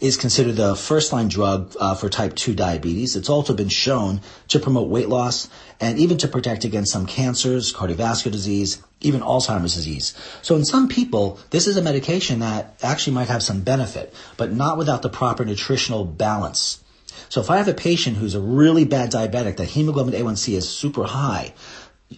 [0.01, 3.17] is considered the first line drug uh, for type 2 diabetes.
[3.17, 5.49] It's also been shown to promote weight loss
[5.81, 10.15] and even to protect against some cancers, cardiovascular disease, even Alzheimer's disease.
[10.43, 14.53] So in some people, this is a medication that actually might have some benefit, but
[14.53, 16.83] not without the proper nutritional balance.
[17.29, 20.69] So if I have a patient who's a really bad diabetic, the hemoglobin A1C is
[20.69, 21.53] super high,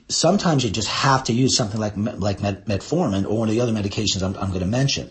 [0.08, 3.72] sometimes you just have to use something like like metformin or one of the other
[3.72, 5.10] medications I'm, I'm going to mention.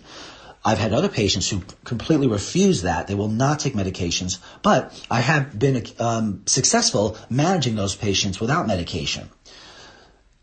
[0.63, 3.07] I've had other patients who completely refuse that.
[3.07, 8.67] They will not take medications, but I have been um, successful managing those patients without
[8.67, 9.29] medication.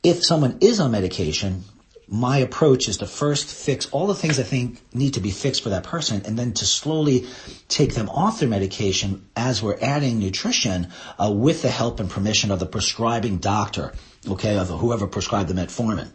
[0.02, 1.64] If someone is on medication,
[2.08, 5.62] my approach is to first fix all the things I think need to be fixed
[5.62, 7.26] for that person and then to slowly
[7.68, 12.52] take them off their medication as we're adding nutrition uh, with the help and permission
[12.52, 13.92] of the prescribing doctor,
[14.28, 16.08] okay, of whoever prescribed the metformin.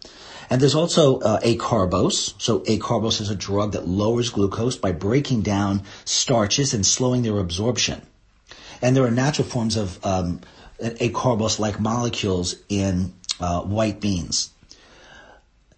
[0.51, 2.33] And there's also uh, acarbose.
[2.37, 7.37] So acarbose is a drug that lowers glucose by breaking down starches and slowing their
[7.37, 8.01] absorption.
[8.81, 10.41] And there are natural forms of um,
[10.81, 14.49] acarbose-like molecules in uh, white beans.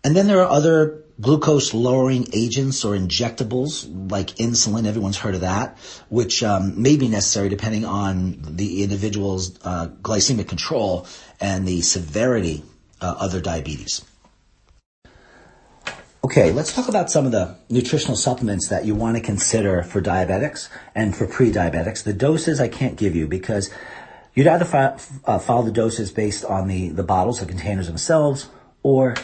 [0.04, 4.88] And then there are other glucose lowering agents or injectables like insulin.
[4.88, 5.78] Everyone's heard of that,
[6.10, 11.06] which um, may be necessary depending on the individual's uh, glycemic control
[11.40, 12.64] and the severity
[13.00, 14.04] uh, of their diabetes.
[16.26, 20.02] Okay, let's talk about some of the nutritional supplements that you want to consider for
[20.02, 22.02] diabetics and for pre-diabetics.
[22.02, 23.70] The doses I can't give you because
[24.34, 28.48] you'd either fi- uh, follow the doses based on the, the bottles, the containers themselves,
[28.84, 29.16] or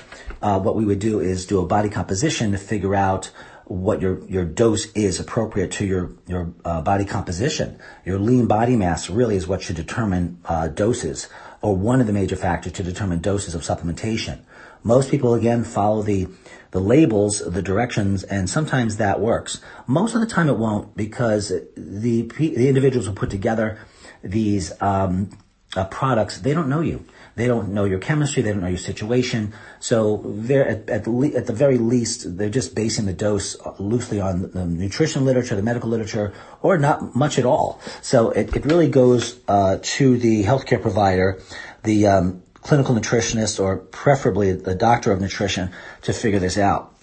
[0.41, 3.31] uh, what we would do is do a body composition to figure out
[3.63, 7.79] what your, your dose is appropriate to your, your uh, body composition.
[8.03, 11.29] Your lean body mass really is what should determine uh, doses
[11.61, 14.39] or one of the major factors to determine doses of supplementation.
[14.83, 16.27] Most people, again, follow the,
[16.71, 19.61] the labels, the directions, and sometimes that works.
[19.87, 23.79] Most of the time it won't because the, the individuals who put together
[24.23, 25.29] these um,
[25.75, 27.05] uh, products, they don't know you.
[27.35, 28.41] They don't know your chemistry.
[28.41, 29.53] They don't know your situation.
[29.79, 34.19] So they're at, at, le- at the very least, they're just basing the dose loosely
[34.19, 37.79] on the nutrition literature, the medical literature, or not much at all.
[38.01, 41.41] So it, it really goes uh, to the healthcare provider,
[41.83, 46.93] the um, clinical nutritionist, or preferably the doctor of nutrition to figure this out.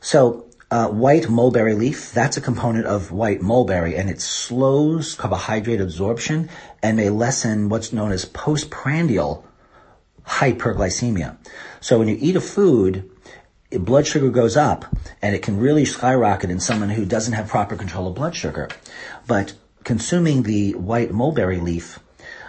[0.00, 5.80] So uh, white mulberry leaf, that's a component of white mulberry and it slows carbohydrate
[5.80, 6.48] absorption
[6.82, 9.46] and may lessen what's known as postprandial
[10.26, 11.36] hyperglycemia.
[11.80, 13.10] So when you eat a food,
[13.70, 14.84] blood sugar goes up
[15.22, 18.68] and it can really skyrocket in someone who doesn't have proper control of blood sugar.
[19.26, 21.98] But consuming the white mulberry leaf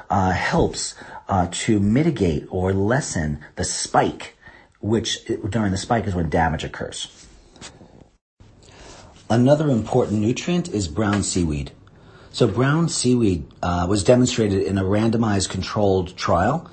[0.09, 0.95] uh, helps
[1.27, 4.37] uh, to mitigate or lessen the spike,
[4.79, 7.25] which during the spike is when damage occurs.
[9.29, 11.71] Another important nutrient is brown seaweed.
[12.31, 16.69] So brown seaweed uh, was demonstrated in a randomized controlled trial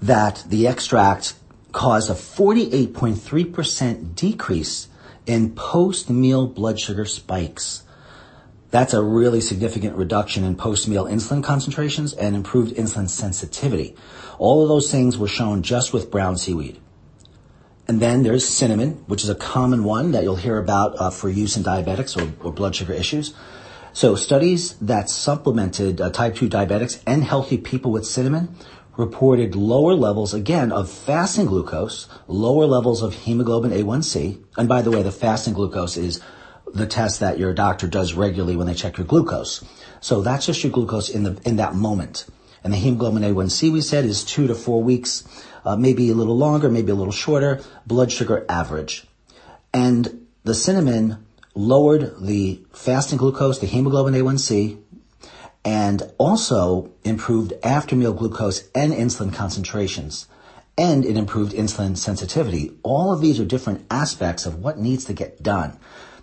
[0.00, 1.34] that the extract
[1.70, 4.88] caused a 48.3% decrease
[5.26, 7.82] in post-meal blood sugar spikes.
[8.72, 13.94] That's a really significant reduction in post-meal insulin concentrations and improved insulin sensitivity.
[14.38, 16.80] All of those things were shown just with brown seaweed.
[17.86, 21.28] And then there's cinnamon, which is a common one that you'll hear about uh, for
[21.28, 23.34] use in diabetics or, or, blood sugar issues.
[23.92, 28.56] So studies that supplemented uh, type 2 diabetics and healthy people with cinnamon
[28.96, 34.42] reported lower levels, again, of fasting glucose, lower levels of hemoglobin A1C.
[34.56, 36.22] And by the way, the fasting glucose is
[36.74, 39.64] the test that your doctor does regularly when they check your glucose.
[40.00, 42.26] So that's just your glucose in the, in that moment.
[42.64, 45.24] And the hemoglobin A1C we said is two to four weeks
[45.64, 49.06] uh, maybe a little longer, maybe a little shorter, blood sugar average.
[49.72, 54.80] And the cinnamon lowered the fasting glucose, the hemoglobin A1C,
[55.64, 60.26] and also improved after meal glucose and insulin concentrations.
[60.76, 62.72] And it improved insulin sensitivity.
[62.82, 65.78] All of these are different aspects of what needs to get done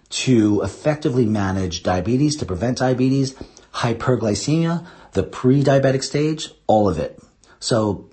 [0.09, 3.35] to effectively manage diabetes, to prevent diabetes,
[3.75, 7.19] hyperglycemia, the pre-diabetic stage, all of it.
[7.59, 8.09] So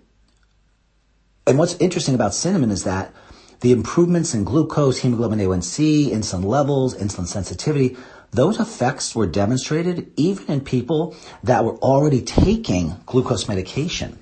[1.46, 3.12] and what's interesting about cinnamon is that
[3.60, 7.96] the improvements in glucose, hemoglobin A1C, insulin levels, insulin sensitivity,
[8.32, 14.18] those effects were demonstrated even in people that were already taking glucose medication.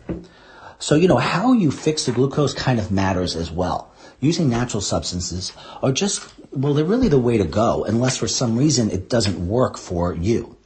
[0.79, 3.91] So, you know, how you fix the glucose kind of matters as well.
[4.21, 8.57] Using natural substances or just, well, they're really the way to go unless for some
[8.57, 10.57] reason it doesn't work for you.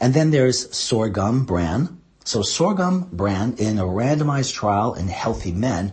[0.00, 5.92] And then there's sorghum bran, so sorghum bran in a randomized trial in healthy men,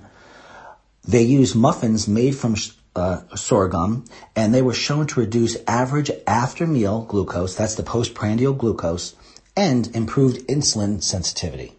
[1.07, 2.55] they used muffins made from
[2.95, 8.53] uh, sorghum and they were shown to reduce average after meal glucose, that's the postprandial
[8.53, 9.15] glucose,
[9.55, 11.73] and improved insulin sensitivity.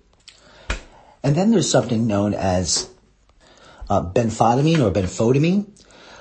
[1.22, 2.88] And then there's something known as
[3.88, 5.66] uh, benfotiamine or benfotiamine.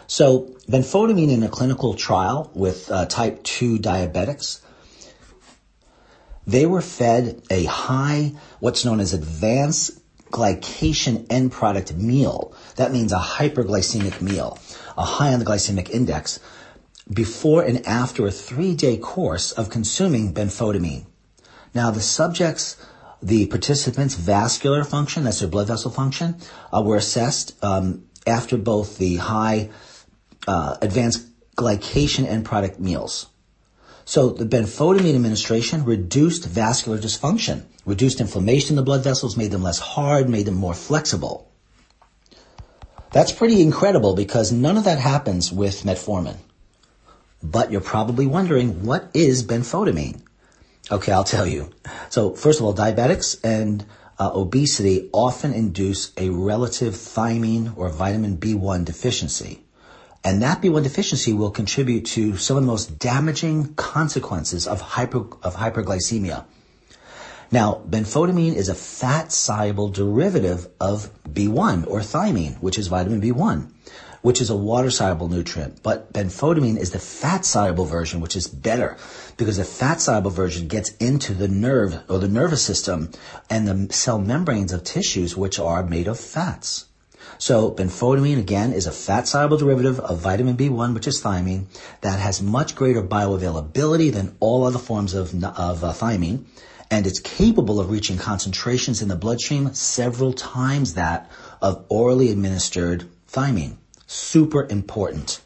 [0.08, 4.62] So benfotiamine in a clinical trial with uh, type 2 diabetics
[6.48, 10.00] they were fed a high, what's known as advanced
[10.32, 12.54] glycation end product meal.
[12.76, 14.58] That means a hyperglycemic meal,
[14.98, 16.40] a high on the glycemic index,
[17.12, 21.06] before and after a three day course of consuming benfotiamine.
[21.74, 22.78] Now the subjects,
[23.22, 26.36] the participants' vascular function, that's their blood vessel function,
[26.72, 29.70] uh, were assessed um, after both the high
[30.48, 33.28] uh, advanced glycation end product meals.
[34.06, 39.64] So the benfotiamine administration reduced vascular dysfunction, reduced inflammation in the blood vessels, made them
[39.64, 41.52] less hard, made them more flexible.
[43.12, 46.38] That's pretty incredible because none of that happens with metformin.
[47.42, 50.22] But you're probably wondering, what is benfotiamine?
[50.92, 51.72] Okay, I'll tell you.
[52.10, 53.84] So first of all, diabetics and
[54.20, 59.65] uh, obesity often induce a relative thiamine or vitamin B1 deficiency.
[60.26, 65.20] And that B1 deficiency will contribute to some of the most damaging consequences of, hyper,
[65.44, 66.46] of hyperglycemia.
[67.52, 73.72] Now, benfotiamine is a fat soluble derivative of B1 or thiamine, which is vitamin B1,
[74.24, 75.84] which is a water soluble nutrient.
[75.84, 78.98] But benfotiamine is the fat soluble version, which is better
[79.38, 83.12] because the fat soluble version gets into the nerve or the nervous system
[83.48, 86.85] and the cell membranes of tissues, which are made of fats.
[87.38, 91.66] So benfotiamine again is a fat soluble derivative of vitamin B1, which is thiamine,
[92.02, 96.46] that has much greater bioavailability than all other forms of, of uh, thiamine,
[96.90, 101.30] and it's capable of reaching concentrations in the bloodstream several times that
[101.62, 103.76] of orally administered thiamine.
[104.08, 105.42] Super important.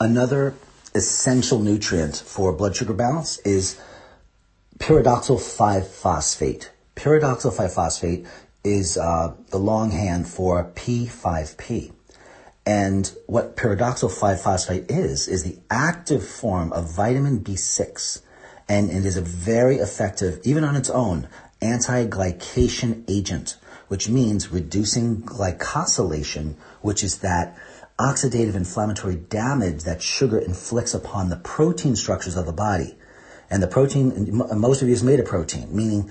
[0.00, 0.54] Another
[0.94, 3.80] essential nutrient for blood sugar balance is
[4.78, 6.70] pyridoxal 5-phosphate.
[6.96, 8.26] Pyridoxal 5-phosphate
[8.64, 11.92] is uh, the longhand for P5P.
[12.66, 18.20] And what pyridoxal 5-phosphate is, is the active form of vitamin B6.
[18.68, 21.28] And it is a very effective, even on its own,
[21.62, 23.56] anti-glycation agent
[23.88, 27.56] which means reducing glycosylation, which is that
[27.98, 32.96] oxidative inflammatory damage that sugar inflicts upon the protein structures of the body.
[33.50, 36.10] And the protein, most of you is made of protein, meaning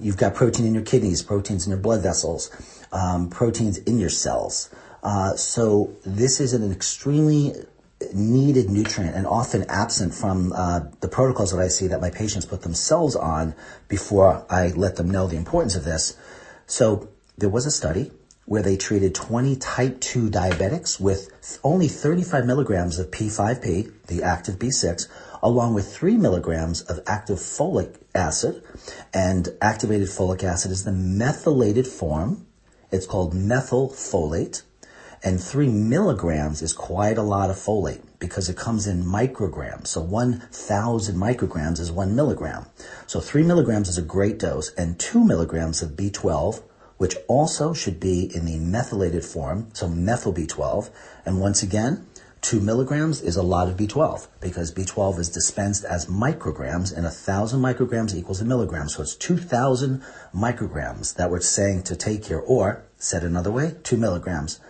[0.00, 2.50] you've got protein in your kidneys, proteins in your blood vessels,
[2.92, 4.70] um, proteins in your cells.
[5.02, 7.54] Uh, so this is an extremely
[8.14, 12.46] needed nutrient and often absent from uh, the protocols that I see that my patients
[12.46, 13.54] put themselves on
[13.88, 16.16] before I let them know the importance of this.
[16.66, 18.12] So there was a study
[18.44, 24.58] where they treated 20 type 2 diabetics with only 35 milligrams of P5P, the active
[24.58, 25.06] B6,
[25.42, 28.62] along with 3 milligrams of active folic acid.
[29.12, 32.46] And activated folic acid is the methylated form.
[32.90, 34.62] It's called methylfolate.
[35.22, 39.88] And 3 milligrams is quite a lot of folate because it comes in micrograms.
[39.88, 42.66] So 1,000 micrograms is 1 milligram.
[43.06, 46.62] So 3 milligrams is a great dose, and 2 milligrams of B12
[46.98, 50.90] which also should be in the methylated form, so methyl B12.
[51.24, 52.06] And once again,
[52.40, 57.10] two milligrams is a lot of B12 because B12 is dispensed as micrograms and a
[57.10, 58.88] thousand micrograms equals a milligram.
[58.88, 60.02] So it's 2000
[60.34, 64.60] micrograms that we're saying to take here, or said another way, two milligrams.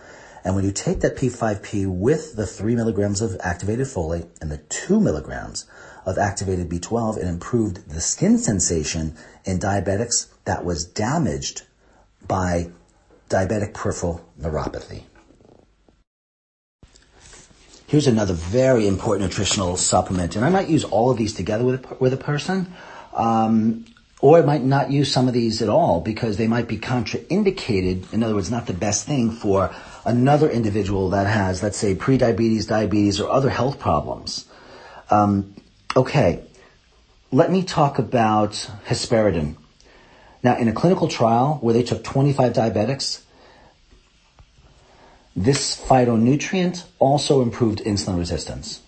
[0.43, 4.57] And when you take that P5P with the three milligrams of activated folate and the
[4.57, 5.65] two milligrams
[6.05, 9.15] of activated B12, it improved the skin sensation
[9.45, 11.63] in diabetics that was damaged
[12.25, 12.71] by
[13.29, 15.03] diabetic peripheral neuropathy.
[17.89, 21.99] Here's another very important nutritional supplement, and I might use all of these together with,
[21.99, 22.71] with a person,
[23.15, 23.83] um,
[24.21, 28.13] or I might not use some of these at all because they might be contraindicated.
[28.13, 29.73] In other words, not the best thing for
[30.05, 34.45] another individual that has, let's say, prediabetes, diabetes, or other health problems.
[35.09, 35.55] Um,
[35.95, 36.43] okay,
[37.31, 38.51] let me talk about
[38.85, 39.55] hesperidin.
[40.43, 43.23] Now, in a clinical trial where they took 25 diabetics,
[45.39, 48.81] this phytonutrient also improved insulin resistance.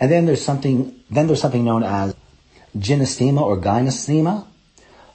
[0.00, 2.14] And then there's something, then there's something known as
[2.74, 4.46] gynostemia or gynostemia.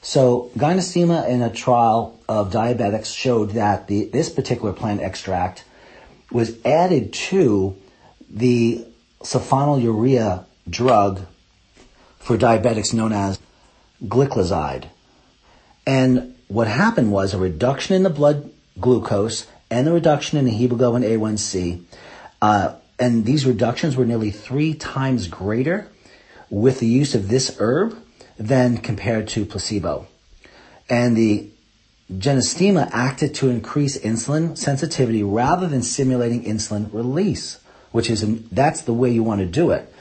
[0.04, 5.64] So gynostemia in a trial of diabetics showed that the, this particular plant extract
[6.32, 7.76] was added to
[8.30, 8.86] the
[9.22, 11.22] sulfonylurea drug
[12.20, 13.40] for diabetics known as
[14.04, 14.88] gliclazide.
[15.88, 20.52] And what happened was a reduction in the blood glucose and the reduction in the
[20.52, 21.84] hemoglobin A1C.
[22.42, 25.90] Uh, and these reductions were nearly three times greater
[26.50, 27.94] with the use of this herb
[28.38, 30.08] than compared to placebo.
[30.90, 31.50] And the
[32.10, 37.60] gynostemia acted to increase insulin sensitivity rather than stimulating insulin release,
[37.92, 39.92] which is, that's the way you want to do it.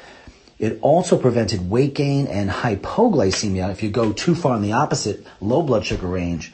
[0.60, 5.26] It also prevented weight gain and hypoglycemia if you go too far in the opposite
[5.40, 6.52] low blood sugar range,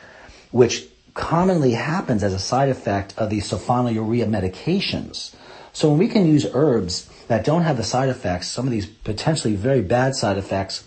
[0.52, 0.86] which
[1.20, 5.34] commonly happens as a side effect of the sulfonylurea medications.
[5.72, 8.86] So when we can use herbs that don't have the side effects, some of these
[8.86, 10.82] potentially very bad side effects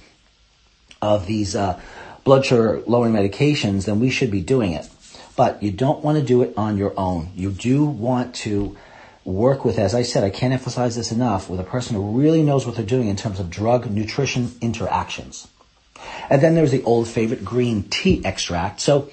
[1.01, 1.79] of these uh,
[2.23, 4.89] blood sugar lowering medications, then we should be doing it.
[5.36, 7.29] But you don't want to do it on your own.
[7.36, 8.75] You do want to
[9.23, 12.43] work with, as I said, I can't emphasize this enough, with a person who really
[12.43, 15.47] knows what they're doing in terms of drug nutrition interactions.
[16.29, 18.81] And then there's the old favorite green tea extract.
[18.81, 19.09] So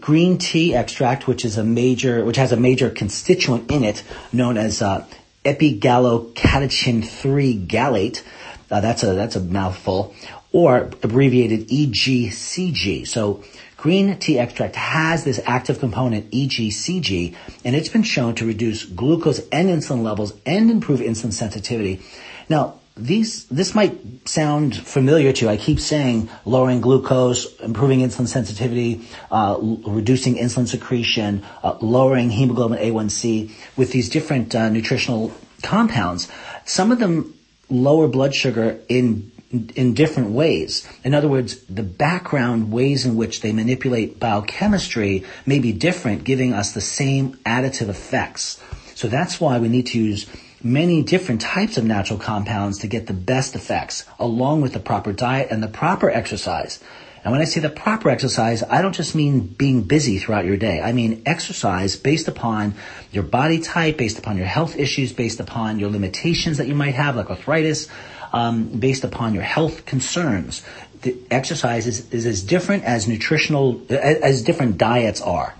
[0.00, 4.56] green tea extract, which is a major, which has a major constituent in it known
[4.56, 5.06] as uh,
[5.44, 8.22] epigallocatechin 3 gallate.
[8.70, 10.14] Uh, that's a that's a mouthful,
[10.52, 13.06] or abbreviated EGCG.
[13.06, 13.42] So
[13.80, 17.34] Green tea extract has this active component EGCG,
[17.64, 22.02] and it's been shown to reduce glucose and insulin levels and improve insulin sensitivity.
[22.50, 25.50] Now, these, this might sound familiar to you.
[25.50, 32.78] I keep saying lowering glucose, improving insulin sensitivity, uh, reducing insulin secretion, uh, lowering hemoglobin
[32.78, 35.32] A1C with these different uh, nutritional
[35.62, 36.30] compounds.
[36.64, 37.34] Some of them
[37.68, 39.30] lower blood sugar in
[39.74, 40.86] in different ways.
[41.02, 46.52] In other words, the background ways in which they manipulate biochemistry may be different, giving
[46.54, 48.62] us the same additive effects.
[48.94, 50.26] So that's why we need to use
[50.62, 55.12] many different types of natural compounds to get the best effects, along with the proper
[55.12, 56.80] diet and the proper exercise.
[57.22, 60.56] And when I say the proper exercise, I don't just mean being busy throughout your
[60.56, 60.80] day.
[60.80, 62.74] I mean exercise based upon
[63.12, 66.94] your body type, based upon your health issues, based upon your limitations that you might
[66.94, 67.88] have, like arthritis,
[68.32, 70.62] um, based upon your health concerns.
[71.02, 75.54] The exercise is, is as different as nutritional, as different diets are.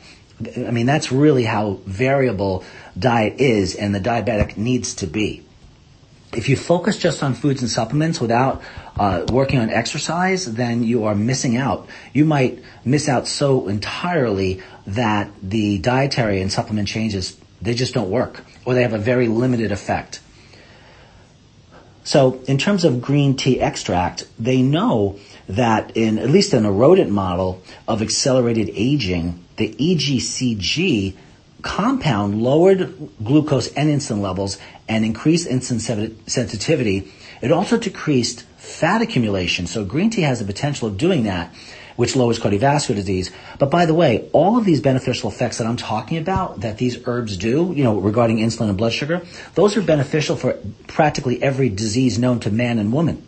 [0.56, 2.64] I mean, that's really how variable
[3.00, 5.42] diet is and the diabetic needs to be.
[6.32, 8.62] if you focus just on foods and supplements without
[8.98, 11.88] uh, working on exercise, then you are missing out.
[12.12, 18.10] You might miss out so entirely that the dietary and supplement changes they just don't
[18.10, 20.20] work, or they have a very limited effect.
[22.04, 26.72] So, in terms of green tea extract, they know that in at least in a
[26.72, 31.16] rodent model of accelerated aging, the EGCG
[31.62, 34.58] compound lowered glucose and insulin levels
[34.88, 37.12] and increased insulin sensitivity.
[37.40, 39.66] It also decreased fat accumulation.
[39.66, 41.54] So green tea has the potential of doing that,
[41.96, 43.30] which lowers cardiovascular disease.
[43.58, 46.98] But by the way, all of these beneficial effects that I'm talking about that these
[47.06, 49.22] herbs do, you know, regarding insulin and blood sugar,
[49.54, 53.26] those are beneficial for practically every disease known to man and woman.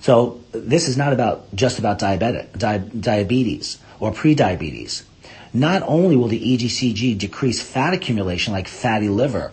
[0.00, 5.04] So this is not about just about diabetic, di- diabetes or pre-diabetes.
[5.52, 9.52] Not only will the EGCG decrease fat accumulation like fatty liver,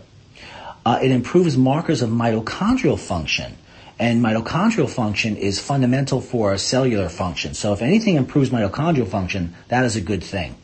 [0.86, 3.58] uh, it improves markers of mitochondrial function.
[4.00, 7.56] And mitochondrial function is fundamental for cellular function.
[7.56, 10.56] So if anything improves mitochondrial function, that is a good thing.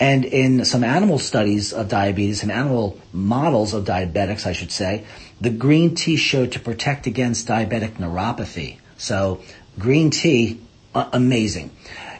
[0.00, 5.04] And in some animal studies of diabetes, some animal models of diabetics, I should say,
[5.40, 8.78] the green tea showed to protect against diabetic neuropathy.
[8.96, 9.40] So
[9.78, 10.60] green tea,
[10.94, 11.70] uh, amazing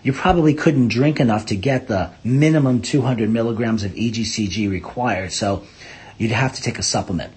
[0.02, 5.32] you probably couldn't drink enough to get the minimum 200 milligrams of EGCG required.
[5.32, 5.64] So
[6.16, 7.32] you'd have to take a supplement.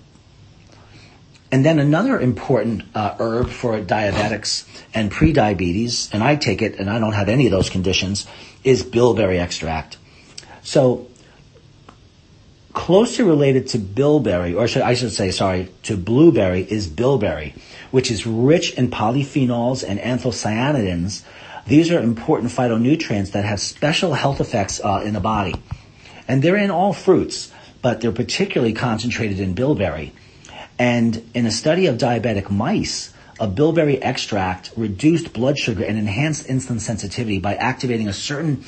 [1.51, 6.89] And then another important uh, herb for diabetics and pre-diabetes, and I take it and
[6.89, 8.25] I don't have any of those conditions,
[8.63, 9.97] is bilberry extract.
[10.63, 11.07] So
[12.73, 17.53] closely related to bilberry, or should, I should say, sorry, to blueberry is bilberry,
[17.91, 21.23] which is rich in polyphenols and anthocyanidins,
[21.67, 25.55] these are important phytonutrients that have special health effects uh, in the body.
[26.27, 27.51] And they're in all fruits,
[27.81, 30.13] but they're particularly concentrated in bilberry.
[30.79, 36.47] And in a study of diabetic mice, a bilberry extract reduced blood sugar and enhanced
[36.47, 38.63] insulin sensitivity by activating a certain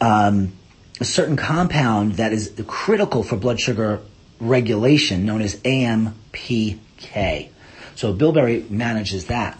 [0.00, 0.52] um,
[1.00, 4.00] a certain compound that is critical for blood sugar
[4.40, 7.48] regulation, known as AMPK.
[7.94, 9.58] So bilberry manages that.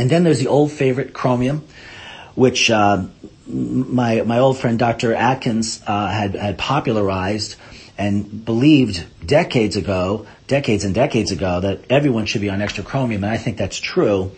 [0.00, 1.62] And then there's the old favorite, chromium,
[2.34, 3.04] which uh,
[3.46, 5.14] my my old friend Dr.
[5.14, 7.56] Atkins uh, had had popularized
[7.98, 13.24] and believed decades ago, decades and decades ago, that everyone should be on extra chromium,
[13.24, 14.32] and I think that's true.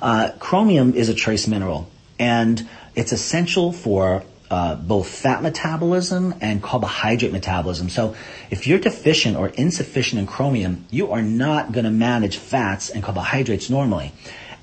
[0.00, 6.62] Uh, chromium is a trace mineral, and it's essential for uh, both fat metabolism and
[6.62, 7.90] carbohydrate metabolism.
[7.90, 8.14] So
[8.50, 13.02] if you're deficient or insufficient in chromium, you are not going to manage fats and
[13.02, 14.12] carbohydrates normally.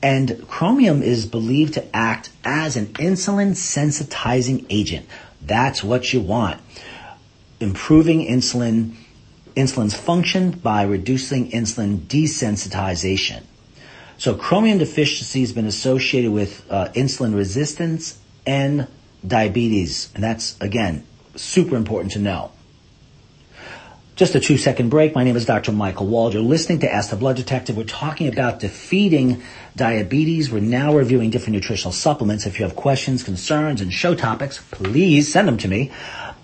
[0.03, 5.07] And chromium is believed to act as an insulin sensitizing agent.
[5.41, 6.59] That's what you want.
[7.61, 8.95] Improving insulin,
[9.55, 13.43] insulin's function by reducing insulin desensitization.
[14.17, 18.87] So chromium deficiency has been associated with uh, insulin resistance and
[19.25, 20.09] diabetes.
[20.13, 21.05] And that's, again,
[21.37, 22.51] super important to know.
[24.15, 25.15] Just a two second break.
[25.15, 25.71] My name is Dr.
[25.71, 26.35] Michael Wald.
[26.35, 27.75] You're listening to Ask the Blood Detective.
[27.75, 29.41] We're talking about defeating
[29.75, 30.51] diabetes.
[30.51, 32.45] We're now reviewing different nutritional supplements.
[32.45, 35.89] If you have questions, concerns, and show topics, please send them to me.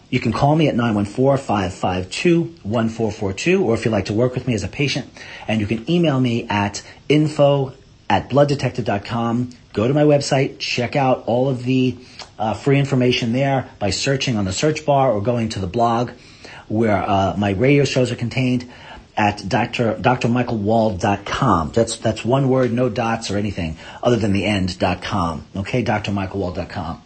[0.10, 4.64] You can call me at 914-552-1442, or if you'd like to work with me as
[4.64, 5.08] a patient,
[5.48, 7.76] and you can email me at info
[8.10, 9.52] at blooddetective.com.
[9.74, 11.96] Go to my website, check out all of the
[12.40, 16.10] uh, free information there by searching on the search bar or going to the blog
[16.70, 18.72] where uh, my radio shows are contained
[19.18, 19.96] at Dr.
[19.96, 21.72] drmichaelwald.com.
[21.72, 25.46] That's, that's one word, no dots or anything other than the end.com.
[25.58, 27.04] Okay, drmichaelwald.com.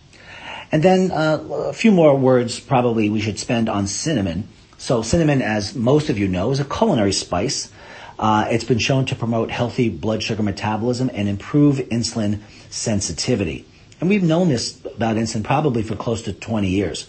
[0.72, 1.38] And then uh,
[1.70, 4.48] a few more words probably we should spend on cinnamon.
[4.78, 7.72] So cinnamon, as most of you know, is a culinary spice.
[8.20, 13.66] Uh, it's been shown to promote healthy blood sugar metabolism and improve insulin sensitivity.
[14.00, 17.08] And we've known this about insulin probably for close to 20 years.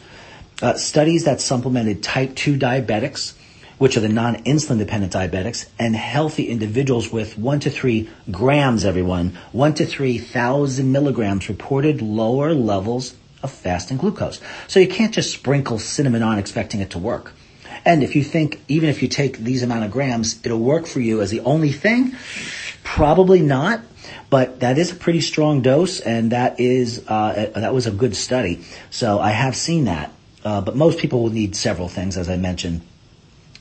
[0.62, 3.34] Uh, studies that supplemented type 2 diabetics,
[3.78, 9.36] which are the non-insulin dependent diabetics, and healthy individuals with 1 to 3 grams, everyone,
[9.52, 14.40] 1 to 3,000 milligrams reported lower levels of fasting glucose.
[14.68, 17.32] So you can't just sprinkle cinnamon on expecting it to work.
[17.84, 21.00] And if you think, even if you take these amount of grams, it'll work for
[21.00, 22.16] you as the only thing,
[22.82, 23.80] probably not.
[24.30, 28.16] But that is a pretty strong dose, and that is uh, that was a good
[28.16, 28.64] study.
[28.90, 30.10] So I have seen that.
[30.44, 32.82] Uh, but most people will need several things, as I mentioned.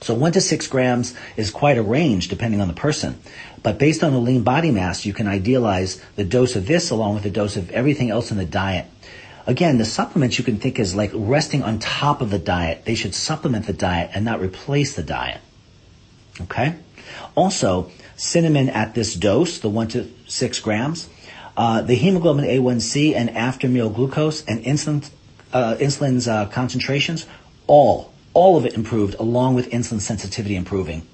[0.01, 3.19] So one to six grams is quite a range depending on the person.
[3.63, 7.13] But based on the lean body mass, you can idealize the dose of this along
[7.13, 8.86] with the dose of everything else in the diet.
[9.47, 12.84] Again, the supplements you can think is like resting on top of the diet.
[12.84, 15.39] They should supplement the diet and not replace the diet.
[16.41, 16.75] Okay?
[17.36, 21.09] Also, cinnamon at this dose, the one to six grams,
[21.55, 25.09] uh, the hemoglobin A1C and after meal glucose and insulin,
[25.54, 27.26] uh, insulin's uh, concentrations,
[27.68, 31.08] all, all of it improved along with insulin sensitivity improving.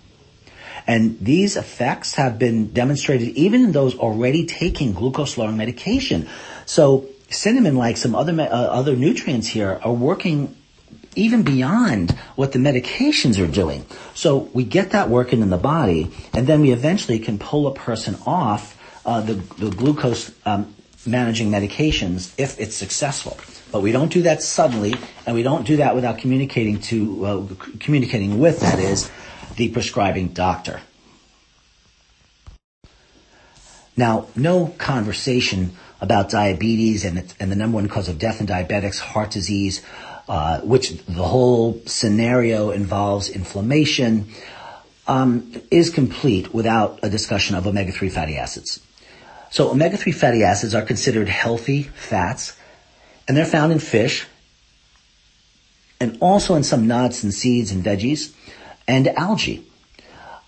[0.87, 6.27] And these effects have been demonstrated even in those already taking glucose lowering medication.
[6.65, 10.55] So cinnamon, like some other, uh, other nutrients here, are working
[11.15, 13.85] even beyond what the medications are doing.
[14.13, 17.73] So we get that working in the body, and then we eventually can pull a
[17.73, 20.73] person off uh, the, the, glucose um,
[21.05, 23.37] managing medications if it's successful.
[23.71, 24.95] But we don't do that suddenly,
[25.25, 27.47] and we don't do that without communicating to uh,
[27.79, 29.09] communicating with that is
[29.55, 30.81] the prescribing doctor.
[33.95, 35.71] Now, no conversation
[36.01, 39.83] about diabetes and, and the number one cause of death in diabetics, heart disease,
[40.29, 44.29] uh, which the whole scenario involves inflammation,
[45.07, 48.79] um, is complete without a discussion of omega-3 fatty acids.
[49.51, 52.55] So omega-3 fatty acids are considered healthy fats,
[53.27, 54.27] and they're found in fish,
[55.99, 58.33] and also in some nuts and seeds and veggies,
[58.87, 59.63] and algae.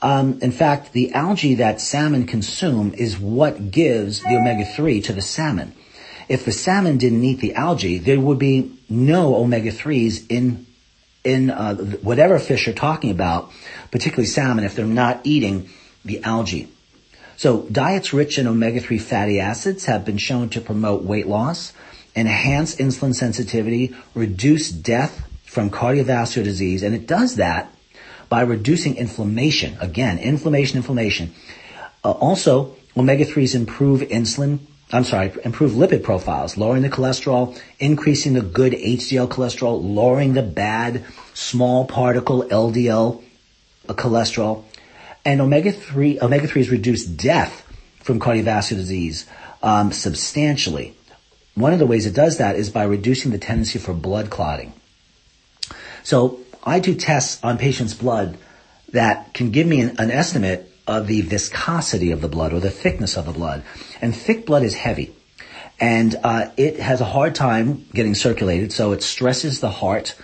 [0.02, 5.22] Um, in fact, the algae that salmon consume is what gives the omega-3 to the
[5.22, 5.74] salmon.
[6.28, 10.66] If the salmon didn't eat the algae, there would be no omega-3s in
[11.24, 13.52] in uh, whatever fish you're talking about,
[13.92, 15.70] particularly salmon, if they're not eating
[16.04, 16.68] the algae.
[17.38, 21.74] So diets rich in omega-3 fatty acids have been shown to promote weight loss,
[22.16, 27.74] enhance insulin sensitivity, reduce death from cardiovascular disease, and it does that
[28.30, 29.76] by reducing inflammation.
[29.80, 31.34] Again, inflammation, inflammation.
[32.04, 34.60] Uh, also, omega-3s improve insulin
[34.94, 40.42] I'm sorry, improve lipid profiles, lowering the cholesterol, increasing the good HDL cholesterol, lowering the
[40.42, 43.24] bad small particle LDL
[43.88, 44.66] cholesterol.
[45.24, 47.68] And omega-3, omega-3s reduce death
[48.00, 49.28] from cardiovascular disease
[49.62, 50.96] um, substantially.
[51.56, 54.74] One of the ways it does that is by reducing the tendency for blood clotting.
[56.04, 58.38] So I do tests on patients' blood
[58.90, 62.72] that can give me an, an estimate of the viscosity of the blood or the
[62.72, 63.64] thickness of the blood.
[64.02, 65.14] And thick blood is heavy.
[65.80, 70.16] And uh, it has a hard time getting circulated, so it stresses the heart,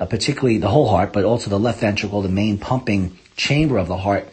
[0.00, 3.88] uh, particularly the whole heart, but also the left ventricle, the main pumping chamber of
[3.88, 4.28] the heart.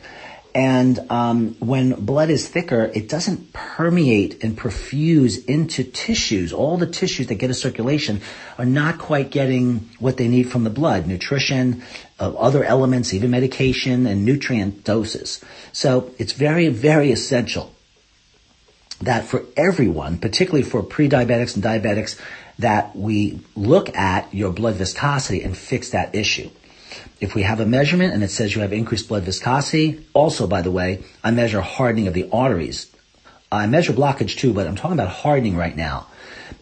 [0.53, 6.53] And um, when blood is thicker, it doesn't permeate and perfuse into tissues.
[6.53, 8.21] All the tissues that get a circulation
[8.57, 11.83] are not quite getting what they need from the blood, nutrition,
[12.19, 15.43] uh, other elements, even medication and nutrient doses.
[15.71, 17.73] So it's very, very essential
[19.01, 22.19] that for everyone, particularly for pre-diabetics and diabetics,
[22.57, 26.49] that we look at your blood viscosity and fix that issue.
[27.19, 30.61] If we have a measurement and it says you have increased blood viscosity, also by
[30.61, 32.87] the way, I measure hardening of the arteries.
[33.51, 36.07] I measure blockage too, but I'm talking about hardening right now.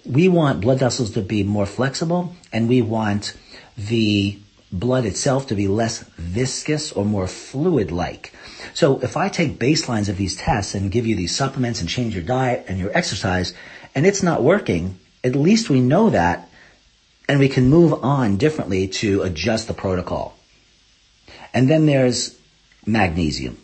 [0.06, 3.36] We want blood vessels to be more flexible and we want
[3.78, 4.40] the
[4.72, 8.34] blood itself to be less viscous or more fluid-like.
[8.74, 12.16] So if I take baselines of these tests and give you these supplements and change
[12.16, 13.54] your diet and your exercise
[13.96, 16.47] and it's not working, at least we know that
[17.28, 20.38] and we can move on differently to adjust the protocol.
[21.54, 22.38] And then there's
[22.86, 23.58] magnesium.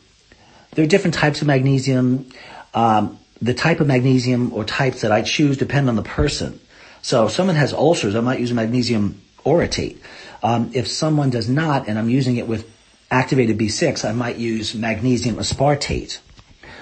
[0.72, 2.30] There are different types of magnesium.
[2.74, 6.60] Um, the type of magnesium or types that I choose depend on the person.
[7.02, 9.98] So if someone has ulcers, I might use magnesium orotate.
[10.42, 12.70] Um, if someone does not, and I'm using it with
[13.12, 16.20] activated B6, I might use magnesium aspartate.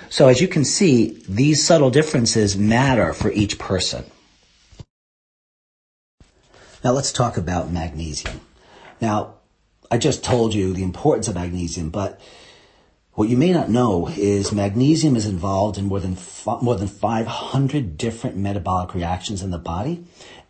[0.09, 4.05] So as you can see, these subtle differences matter for each person.
[6.83, 8.41] Now let's talk about magnesium.
[8.99, 9.35] Now,
[9.91, 12.19] I just told you the importance of magnesium, but
[13.13, 16.17] what you may not know is magnesium is involved in more than
[16.61, 20.05] more than 500 different metabolic reactions in the body,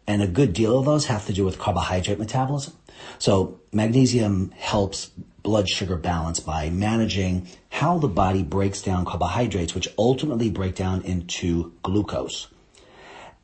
[0.07, 2.75] and a good deal of those have to do with carbohydrate metabolism.
[3.19, 5.11] So magnesium helps
[5.43, 11.01] blood sugar balance by managing how the body breaks down carbohydrates, which ultimately break down
[11.01, 12.47] into glucose.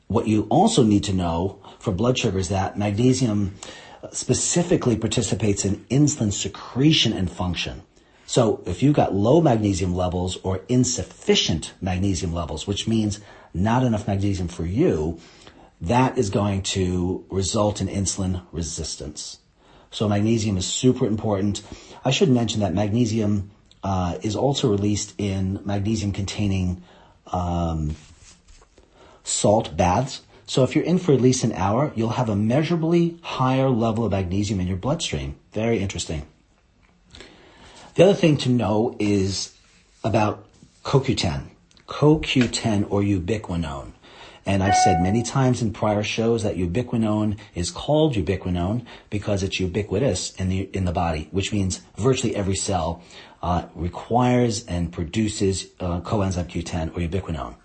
[0.08, 3.55] What you also need to know for blood sugar is that magnesium
[4.12, 7.84] specifically participates in insulin secretion and function.
[8.26, 13.20] So if you've got low magnesium levels or insufficient magnesium levels, which means
[13.53, 15.20] not enough magnesium for you,
[15.82, 19.39] that is going to result in insulin resistance.
[19.91, 21.64] So magnesium is super important.
[22.03, 23.51] I should mention that magnesium
[23.84, 26.84] uh, is also released in magnesium containing
[27.32, 27.95] um,
[29.28, 30.21] salt baths.
[30.45, 34.05] So if you're in for at least an hour, you'll have a measurably higher level
[34.05, 35.36] of magnesium in your bloodstream.
[35.51, 36.25] Very interesting.
[37.95, 39.53] The other thing to know is
[40.03, 40.45] about
[40.84, 41.47] CoQ10,
[41.88, 43.91] CoQ10 or ubiquinone.
[44.45, 49.59] And I've said many times in prior shows that ubiquinone is called ubiquinone because it's
[49.59, 53.03] ubiquitous in the in the body, which means virtually every cell
[53.43, 57.55] uh, requires and produces uh, coenzyme Q10 or ubiquinone.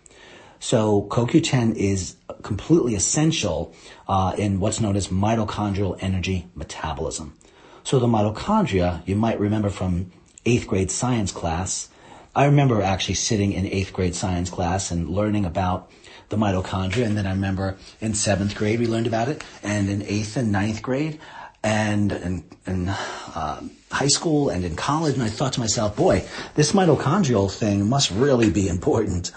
[0.62, 3.74] So CoQ10 is completely essential
[4.06, 7.36] uh, in what's known as mitochondrial energy metabolism.
[7.82, 10.12] So the mitochondria, you might remember from
[10.46, 11.88] eighth grade science class.
[12.36, 15.90] I remember actually sitting in eighth grade science class and learning about
[16.28, 17.06] the mitochondria.
[17.06, 20.52] And then I remember in seventh grade we learned about it, and in eighth and
[20.52, 21.18] ninth grade,
[21.64, 25.14] and in, in uh, high school and in college.
[25.14, 29.32] And I thought to myself, boy, this mitochondrial thing must really be important,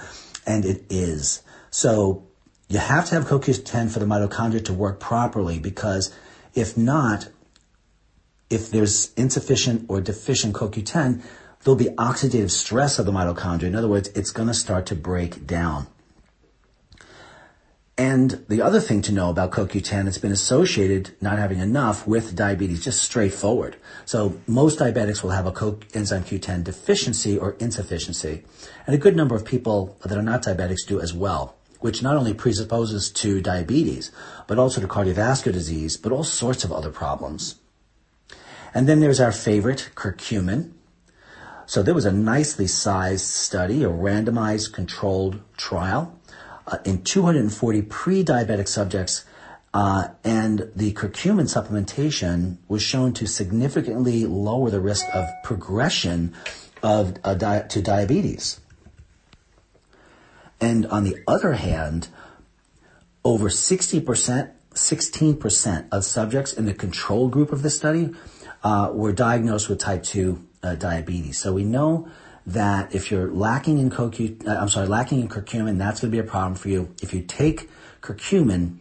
[0.46, 1.42] and it is.
[1.72, 2.28] So
[2.68, 6.14] you have to have CoQ10 for the mitochondria to work properly because
[6.54, 7.28] if not,
[8.50, 11.24] if there's insufficient or deficient CoQ10,
[11.64, 13.64] there'll be oxidative stress of the mitochondria.
[13.64, 15.88] In other words, it's going to start to break down.
[17.98, 22.36] And the other thing to know about CoQ10, it's been associated not having enough with
[22.36, 23.78] diabetes, just straightforward.
[24.04, 28.44] So most diabetics will have a coenzyme Q10 deficiency or insufficiency.
[28.86, 32.18] And a good number of people that are not diabetics do as well, which not
[32.18, 34.12] only presupposes to diabetes,
[34.46, 37.56] but also to cardiovascular disease, but all sorts of other problems.
[38.74, 40.72] And then there's our favorite, curcumin.
[41.66, 46.20] So there was a nicely sized study, a randomized controlled trial
[46.68, 49.26] uh, in 240 pre-diabetic subjects,
[49.74, 56.34] uh, and the curcumin supplementation was shown to significantly lower the risk of progression
[56.82, 58.60] of uh, di- to diabetes.
[60.62, 62.08] And on the other hand,
[63.24, 68.12] over 60%, 16% of subjects in the control group of the study
[68.64, 71.40] uh, were diagnosed with type 2 uh, diabetes.
[71.40, 72.08] So we know
[72.46, 76.16] that if you're lacking in CoQ, uh, I'm sorry, lacking in curcumin, that's going to
[76.16, 76.94] be a problem for you.
[77.02, 77.70] If you take
[78.02, 78.78] curcumin,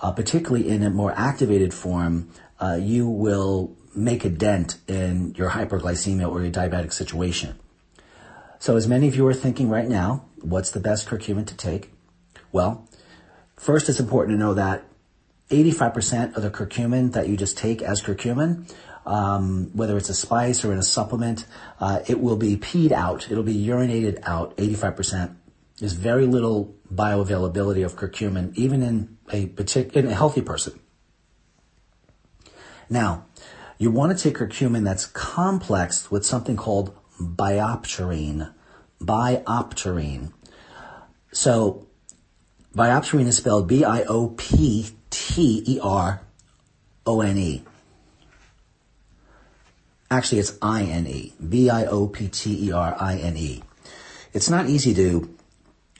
[0.00, 2.30] uh, particularly in a more activated form,
[2.60, 7.58] uh, you will make a dent in your hyperglycemia or your diabetic situation.
[8.58, 11.92] So as many of you are thinking right now, what's the best curcumin to take?
[12.52, 12.88] Well,
[13.56, 14.84] first it's important to know that
[15.50, 18.72] 85% of the curcumin that you just take as curcumin
[19.06, 21.46] um, whether it's a spice or in a supplement,
[21.80, 23.30] uh, it will be peed out.
[23.30, 25.34] It'll be urinated out 85%.
[25.78, 30.78] There's very little bioavailability of curcumin, even in a particular, in a healthy person.
[32.88, 33.26] Now,
[33.78, 38.52] you want to take curcumin that's complex with something called biopterine.
[39.00, 40.32] Biopterine.
[41.32, 41.86] So,
[42.74, 44.94] biopterine is spelled B-I-O-P-T-E-R-O-N-E.
[50.14, 51.32] Actually, it's I-N-E.
[51.48, 52.02] B-I-O-P-T-E-R-I-N-E.
[54.32, 55.36] It's not easy to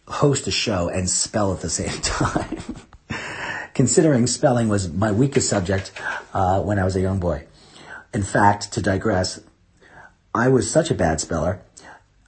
[0.07, 2.63] host a show and spell at the same time.
[3.75, 5.91] Considering spelling was my weakest subject
[6.33, 7.47] uh, when I was a young boy.
[8.13, 9.41] In fact, to digress,
[10.33, 11.61] I was such a bad speller.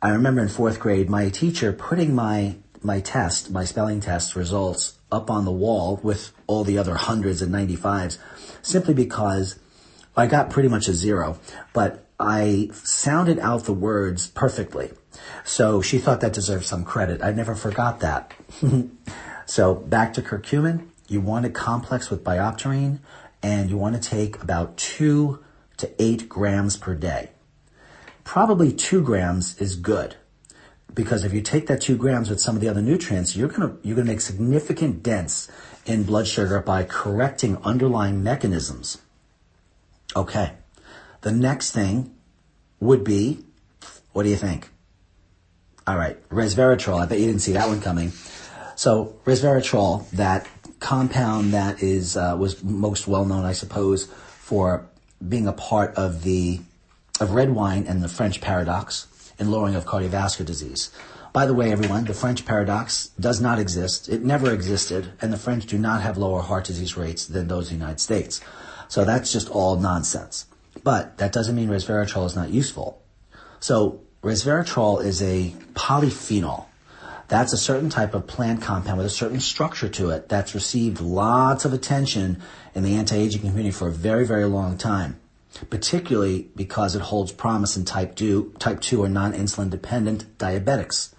[0.02, 4.98] I remember in fourth grade, my teacher putting my my test, my spelling test results
[5.12, 8.18] up on the wall with all the other hundreds and 95s
[8.62, 9.60] simply because
[10.16, 11.38] I got pretty much a zero,
[11.72, 14.92] but I sounded out the words perfectly.
[15.44, 17.22] So she thought that deserved some credit.
[17.22, 18.32] I never forgot that.
[19.46, 20.86] so back to curcumin.
[21.08, 23.00] You want it complex with biopterine
[23.42, 25.44] and you want to take about two
[25.76, 27.30] to eight grams per day.
[28.24, 30.16] Probably two grams is good
[30.94, 33.76] because if you take that two grams with some of the other nutrients, you're gonna
[33.82, 35.48] you're gonna make significant dents
[35.84, 38.98] in blood sugar by correcting underlying mechanisms.
[40.16, 40.52] Okay.
[41.20, 42.14] The next thing
[42.80, 43.44] would be,
[44.12, 44.70] what do you think?
[45.86, 47.00] All right, resveratrol.
[47.00, 48.10] I bet you didn't see that one coming.
[48.74, 50.48] So resveratrol, that
[50.80, 54.88] compound that is uh, was most well known, I suppose, for
[55.26, 56.60] being a part of the
[57.20, 59.06] of red wine and the French paradox
[59.38, 60.90] in lowering of cardiovascular disease.
[61.32, 64.08] By the way, everyone, the French paradox does not exist.
[64.08, 67.70] It never existed, and the French do not have lower heart disease rates than those
[67.70, 68.40] in the United States.
[68.88, 70.46] So that's just all nonsense.
[70.82, 73.02] But that doesn't mean resveratrol is not useful.
[73.60, 76.66] So resveratrol is a polyphenol.
[77.28, 81.00] That's a certain type of plant compound with a certain structure to it that's received
[81.00, 82.40] lots of attention
[82.74, 85.18] in the anti-aging community for a very, very long time,
[85.68, 91.14] particularly because it holds promise in type 2, type 2 or non-insulin dependent diabetics.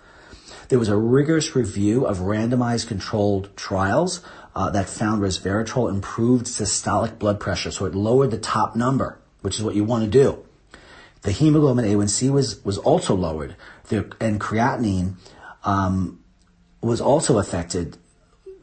[0.69, 4.21] There was a rigorous review of randomized controlled trials
[4.55, 7.71] uh, that found resveratrol improved systolic blood pressure.
[7.71, 10.43] So it lowered the top number, which is what you want to do.
[11.21, 13.55] The hemoglobin A1C was, was also lowered.
[13.89, 15.15] The, and creatinine
[15.63, 16.23] um,
[16.81, 17.97] was also affected.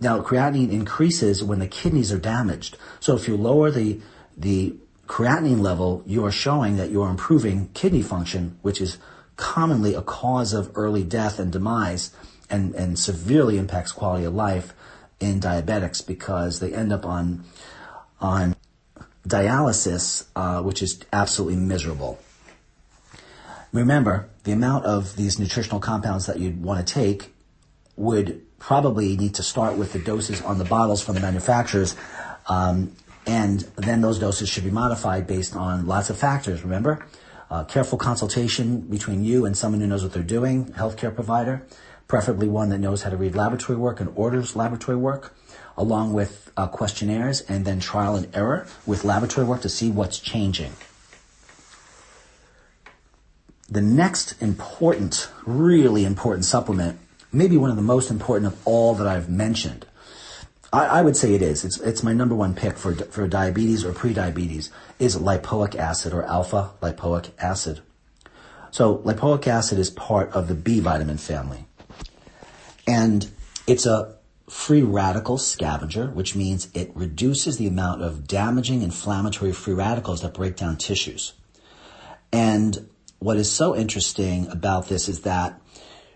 [0.01, 2.77] Now, creatinine increases when the kidneys are damaged.
[3.01, 4.01] So if you lower the,
[4.37, 4.77] the
[5.07, 8.99] creatinine level, you are showing that you are improving kidney function, which is
[9.37, 12.13] commonly a cause of early death and demise
[12.51, 14.73] and, and severely impacts quality of life
[15.21, 17.45] in diabetics because they end up on,
[18.21, 18.55] on
[19.27, 22.19] dialysis, uh, which is absolutely miserable.
[23.73, 27.35] Remember, the amount of these nutritional compounds that you'd want to take
[27.97, 31.97] would probably need to start with the doses on the bottles from the manufacturers,
[32.49, 32.93] um,
[33.27, 36.63] and then those doses should be modified based on lots of factors.
[36.63, 37.05] Remember,
[37.51, 41.67] uh, careful consultation between you and someone who knows what they're doing, healthcare provider,
[42.09, 45.35] preferably one that knows how to read laboratory work and orders laboratory work,
[45.77, 50.19] along with uh, questionnaires, and then trial and error with laboratory work to see what's
[50.19, 50.73] changing.
[53.69, 56.99] The next important, really important supplement,
[57.33, 59.87] maybe one of the most important of all that I've mentioned,
[60.75, 61.65] I, I would say it is.
[61.65, 66.25] It's, it's my number one pick for, for diabetes or prediabetes is lipoic acid or
[66.25, 67.81] alpha lipoic acid.
[68.73, 71.67] So lipoic acid is part of the B vitamin family.
[72.89, 73.31] And
[73.69, 74.17] it's a
[74.49, 80.35] free radical scavenger, which means it reduces the amount of damaging inflammatory free radicals that
[80.35, 81.35] break down tissues.
[82.33, 82.89] And
[83.21, 85.61] what is so interesting about this is that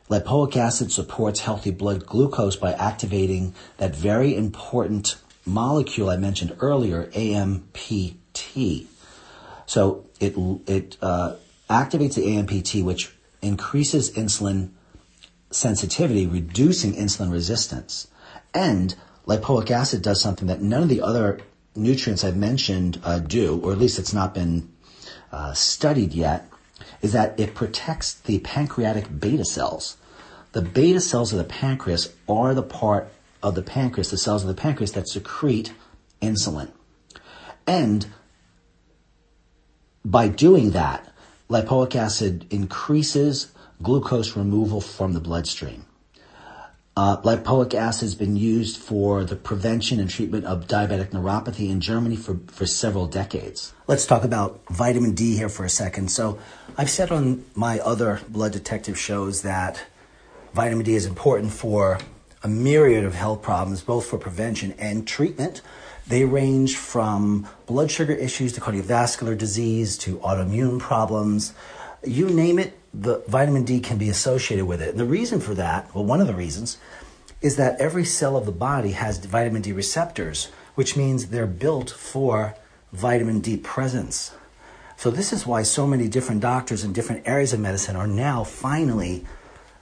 [0.09, 7.07] lipoic acid supports healthy blood glucose by activating that very important molecule I mentioned earlier,
[7.07, 8.87] AMPT.
[9.67, 10.35] So it
[10.67, 11.37] it uh,
[11.69, 14.71] activates the AMPT, which increases insulin
[15.51, 18.09] sensitivity, reducing insulin resistance.
[18.55, 18.95] And
[19.27, 21.41] lipoic acid does something that none of the other
[21.75, 24.71] nutrients I've mentioned uh, do, or at least it's not been
[25.31, 26.51] uh, studied yet
[27.03, 29.97] is that it protects the pancreatic beta cells.
[30.53, 33.13] The beta cells of the pancreas are the part
[33.43, 35.73] of the pancreas, the cells of the pancreas that secrete
[36.21, 36.71] insulin.
[37.67, 38.07] And
[40.05, 41.13] by doing that,
[41.49, 43.53] lipoic acid increases
[43.83, 45.85] glucose removal from the bloodstream.
[46.99, 51.81] Uh, lipoic acid has been used for the prevention and treatment of diabetic neuropathy in
[51.81, 53.73] Germany for, for several decades.
[53.87, 56.11] Let's talk about vitamin D here for a second.
[56.11, 56.41] So,
[56.77, 59.85] I've said on my other blood detective shows that
[60.55, 62.01] vitamin D is important for
[62.43, 65.61] a myriad of health problems, both for prevention and treatment.
[66.09, 71.53] They range from blood sugar issues to cardiovascular disease to autoimmune problems.
[72.03, 74.91] You name it, the vitamin D can be associated with it.
[74.91, 76.79] And the reason for that, well, one of the reasons,
[77.41, 81.91] is that every cell of the body has vitamin D receptors, which means they're built
[81.91, 82.55] for
[82.93, 84.33] vitamin D presence.
[84.97, 88.43] So, this is why so many different doctors in different areas of medicine are now
[88.43, 89.25] finally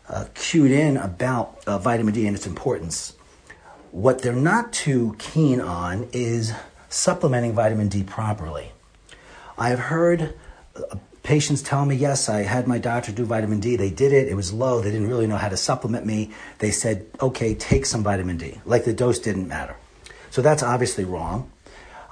[0.08, 3.14] uh, cued in about uh, vitamin D and its importance.
[3.92, 6.52] What they're not too keen on is
[6.88, 8.72] supplementing vitamin D properly.
[9.56, 10.34] I have heard
[10.74, 10.96] uh,
[11.26, 13.74] Patients tell me, yes, I had my doctor do vitamin D.
[13.74, 14.28] They did it.
[14.28, 14.80] It was low.
[14.80, 16.30] They didn't really know how to supplement me.
[16.60, 18.60] They said, okay, take some vitamin D.
[18.64, 19.74] Like the dose didn't matter.
[20.30, 21.50] So that's obviously wrong.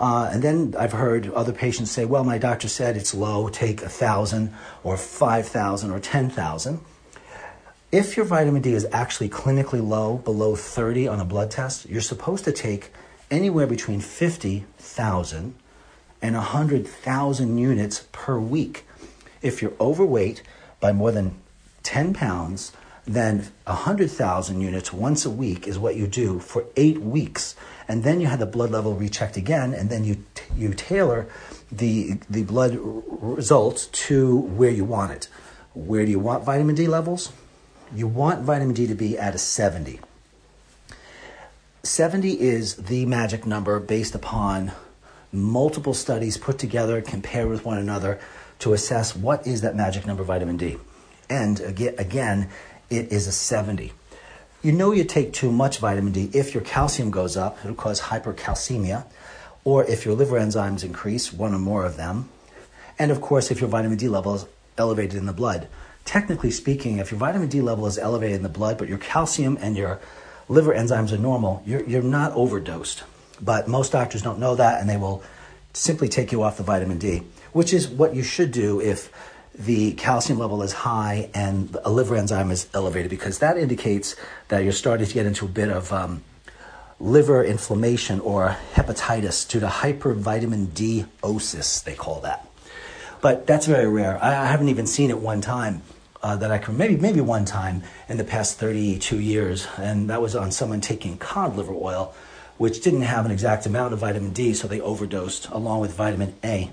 [0.01, 3.83] Uh, and then I've heard other patients say, well, my doctor said it's low, take
[3.83, 4.53] a thousand
[4.83, 6.81] or 5,000 or 10,000.
[7.93, 12.01] If your vitamin D is actually clinically low, below 30 on a blood test, you're
[12.01, 12.91] supposed to take
[13.31, 15.55] anywhere between 50,000
[16.25, 18.87] and 100,000 units per week.
[19.43, 20.43] If you're overweight
[20.81, 21.35] by more than
[21.83, 22.72] 10 pounds,
[23.05, 27.55] then 100,000 units once a week is what you do for eight weeks.
[27.87, 30.25] And then you have the blood level rechecked again, and then you,
[30.57, 31.27] you tailor
[31.70, 35.29] the, the blood results to where you want it.
[35.75, 37.33] Where do you want vitamin D levels?
[37.95, 40.01] You want vitamin D to be at a 70.
[41.83, 44.72] 70 is the magic number based upon
[45.35, 48.18] multiple studies put together, compared with one another
[48.61, 50.76] to assess what is that magic number vitamin D.
[51.28, 52.49] And again,
[52.91, 53.93] it is a 70.
[54.62, 58.01] You know you take too much vitamin D if your calcium goes up, it'll cause
[58.01, 59.05] hypercalcemia,
[59.64, 62.28] or if your liver enzymes increase, one or more of them,
[62.99, 64.47] and of course if your vitamin D level is
[64.78, 65.68] elevated in the blood.
[66.05, 69.59] Technically speaking, if your vitamin D level is elevated in the blood, but your calcium
[69.61, 70.01] and your
[70.49, 73.05] liver enzymes are normal, you're, you're not overdosed.
[73.45, 75.22] But most doctors don't know that and they will
[75.72, 77.22] simply take you off the vitamin D
[77.55, 79.11] which is what you should do if
[79.55, 84.16] the calcium level is high and a liver enzyme is elevated, because that indicates
[84.49, 86.22] that you're starting to get into a bit of um,
[86.99, 92.47] liver inflammation or hepatitis due to hypervitamin D osis, they call that.
[93.20, 94.22] But that's very rare.
[94.22, 95.82] I, I haven't even seen it one time.
[96.20, 100.22] Uh, that I can maybe maybe one time in the past 32 years, and that
[100.22, 102.14] was on someone taking cod liver oil,
[102.57, 106.34] which didn't have an exact amount of vitamin D, so they overdosed along with vitamin
[106.44, 106.70] A.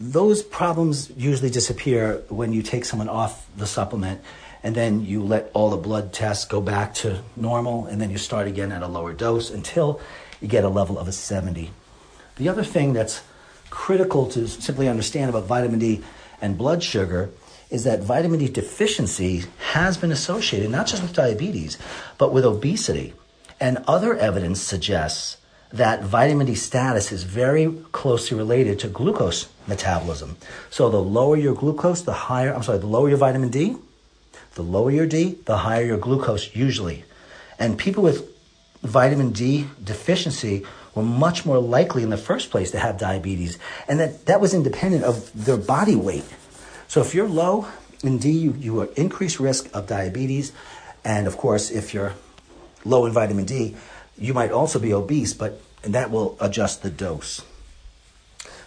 [0.00, 4.20] Those problems usually disappear when you take someone off the supplement
[4.62, 8.18] and then you let all the blood tests go back to normal, and then you
[8.18, 10.00] start again at a lower dose until
[10.40, 11.70] you get a level of a 70.
[12.36, 13.22] The other thing that's
[13.70, 16.02] critical to simply understand about vitamin D
[16.40, 17.30] and blood sugar
[17.70, 21.78] is that vitamin D deficiency has been associated not just with diabetes,
[22.16, 23.12] but with obesity.
[23.60, 25.38] And other evidence suggests
[25.72, 30.36] that vitamin D status is very closely related to glucose metabolism.
[30.70, 33.76] So the lower your glucose, the higher, I'm sorry, the lower your vitamin D,
[34.54, 37.04] the lower your D, the higher your glucose usually.
[37.58, 38.28] And people with
[38.82, 43.58] vitamin D deficiency were much more likely in the first place to have diabetes.
[43.88, 46.24] And that, that was independent of their body weight.
[46.86, 47.68] So if you're low
[48.02, 50.52] in D, you, you are increased risk of diabetes.
[51.04, 52.14] And of course, if you're
[52.84, 53.76] low in vitamin D,
[54.16, 57.42] you might also be obese, but and that will adjust the dose.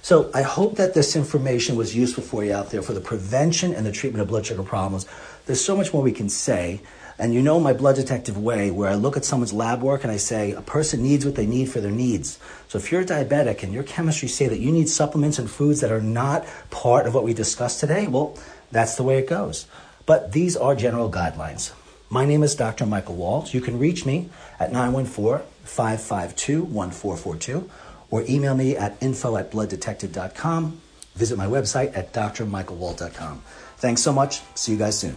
[0.01, 3.73] So I hope that this information was useful for you out there for the prevention
[3.73, 5.05] and the treatment of blood sugar problems.
[5.45, 6.81] There's so much more we can say.
[7.19, 10.11] And you know my blood detective way where I look at someone's lab work and
[10.11, 12.39] I say a person needs what they need for their needs.
[12.67, 15.91] So if you're diabetic and your chemistry say that you need supplements and foods that
[15.91, 18.35] are not part of what we discussed today, well,
[18.71, 19.67] that's the way it goes.
[20.07, 21.73] But these are general guidelines.
[22.13, 22.85] My name is Dr.
[22.85, 23.53] Michael Wald.
[23.53, 27.69] You can reach me at 914 552 1442
[28.09, 30.81] or email me at info at blooddetective.com.
[31.15, 33.43] Visit my website at drmichaelwald.com.
[33.77, 34.41] Thanks so much.
[34.55, 35.15] See you guys soon.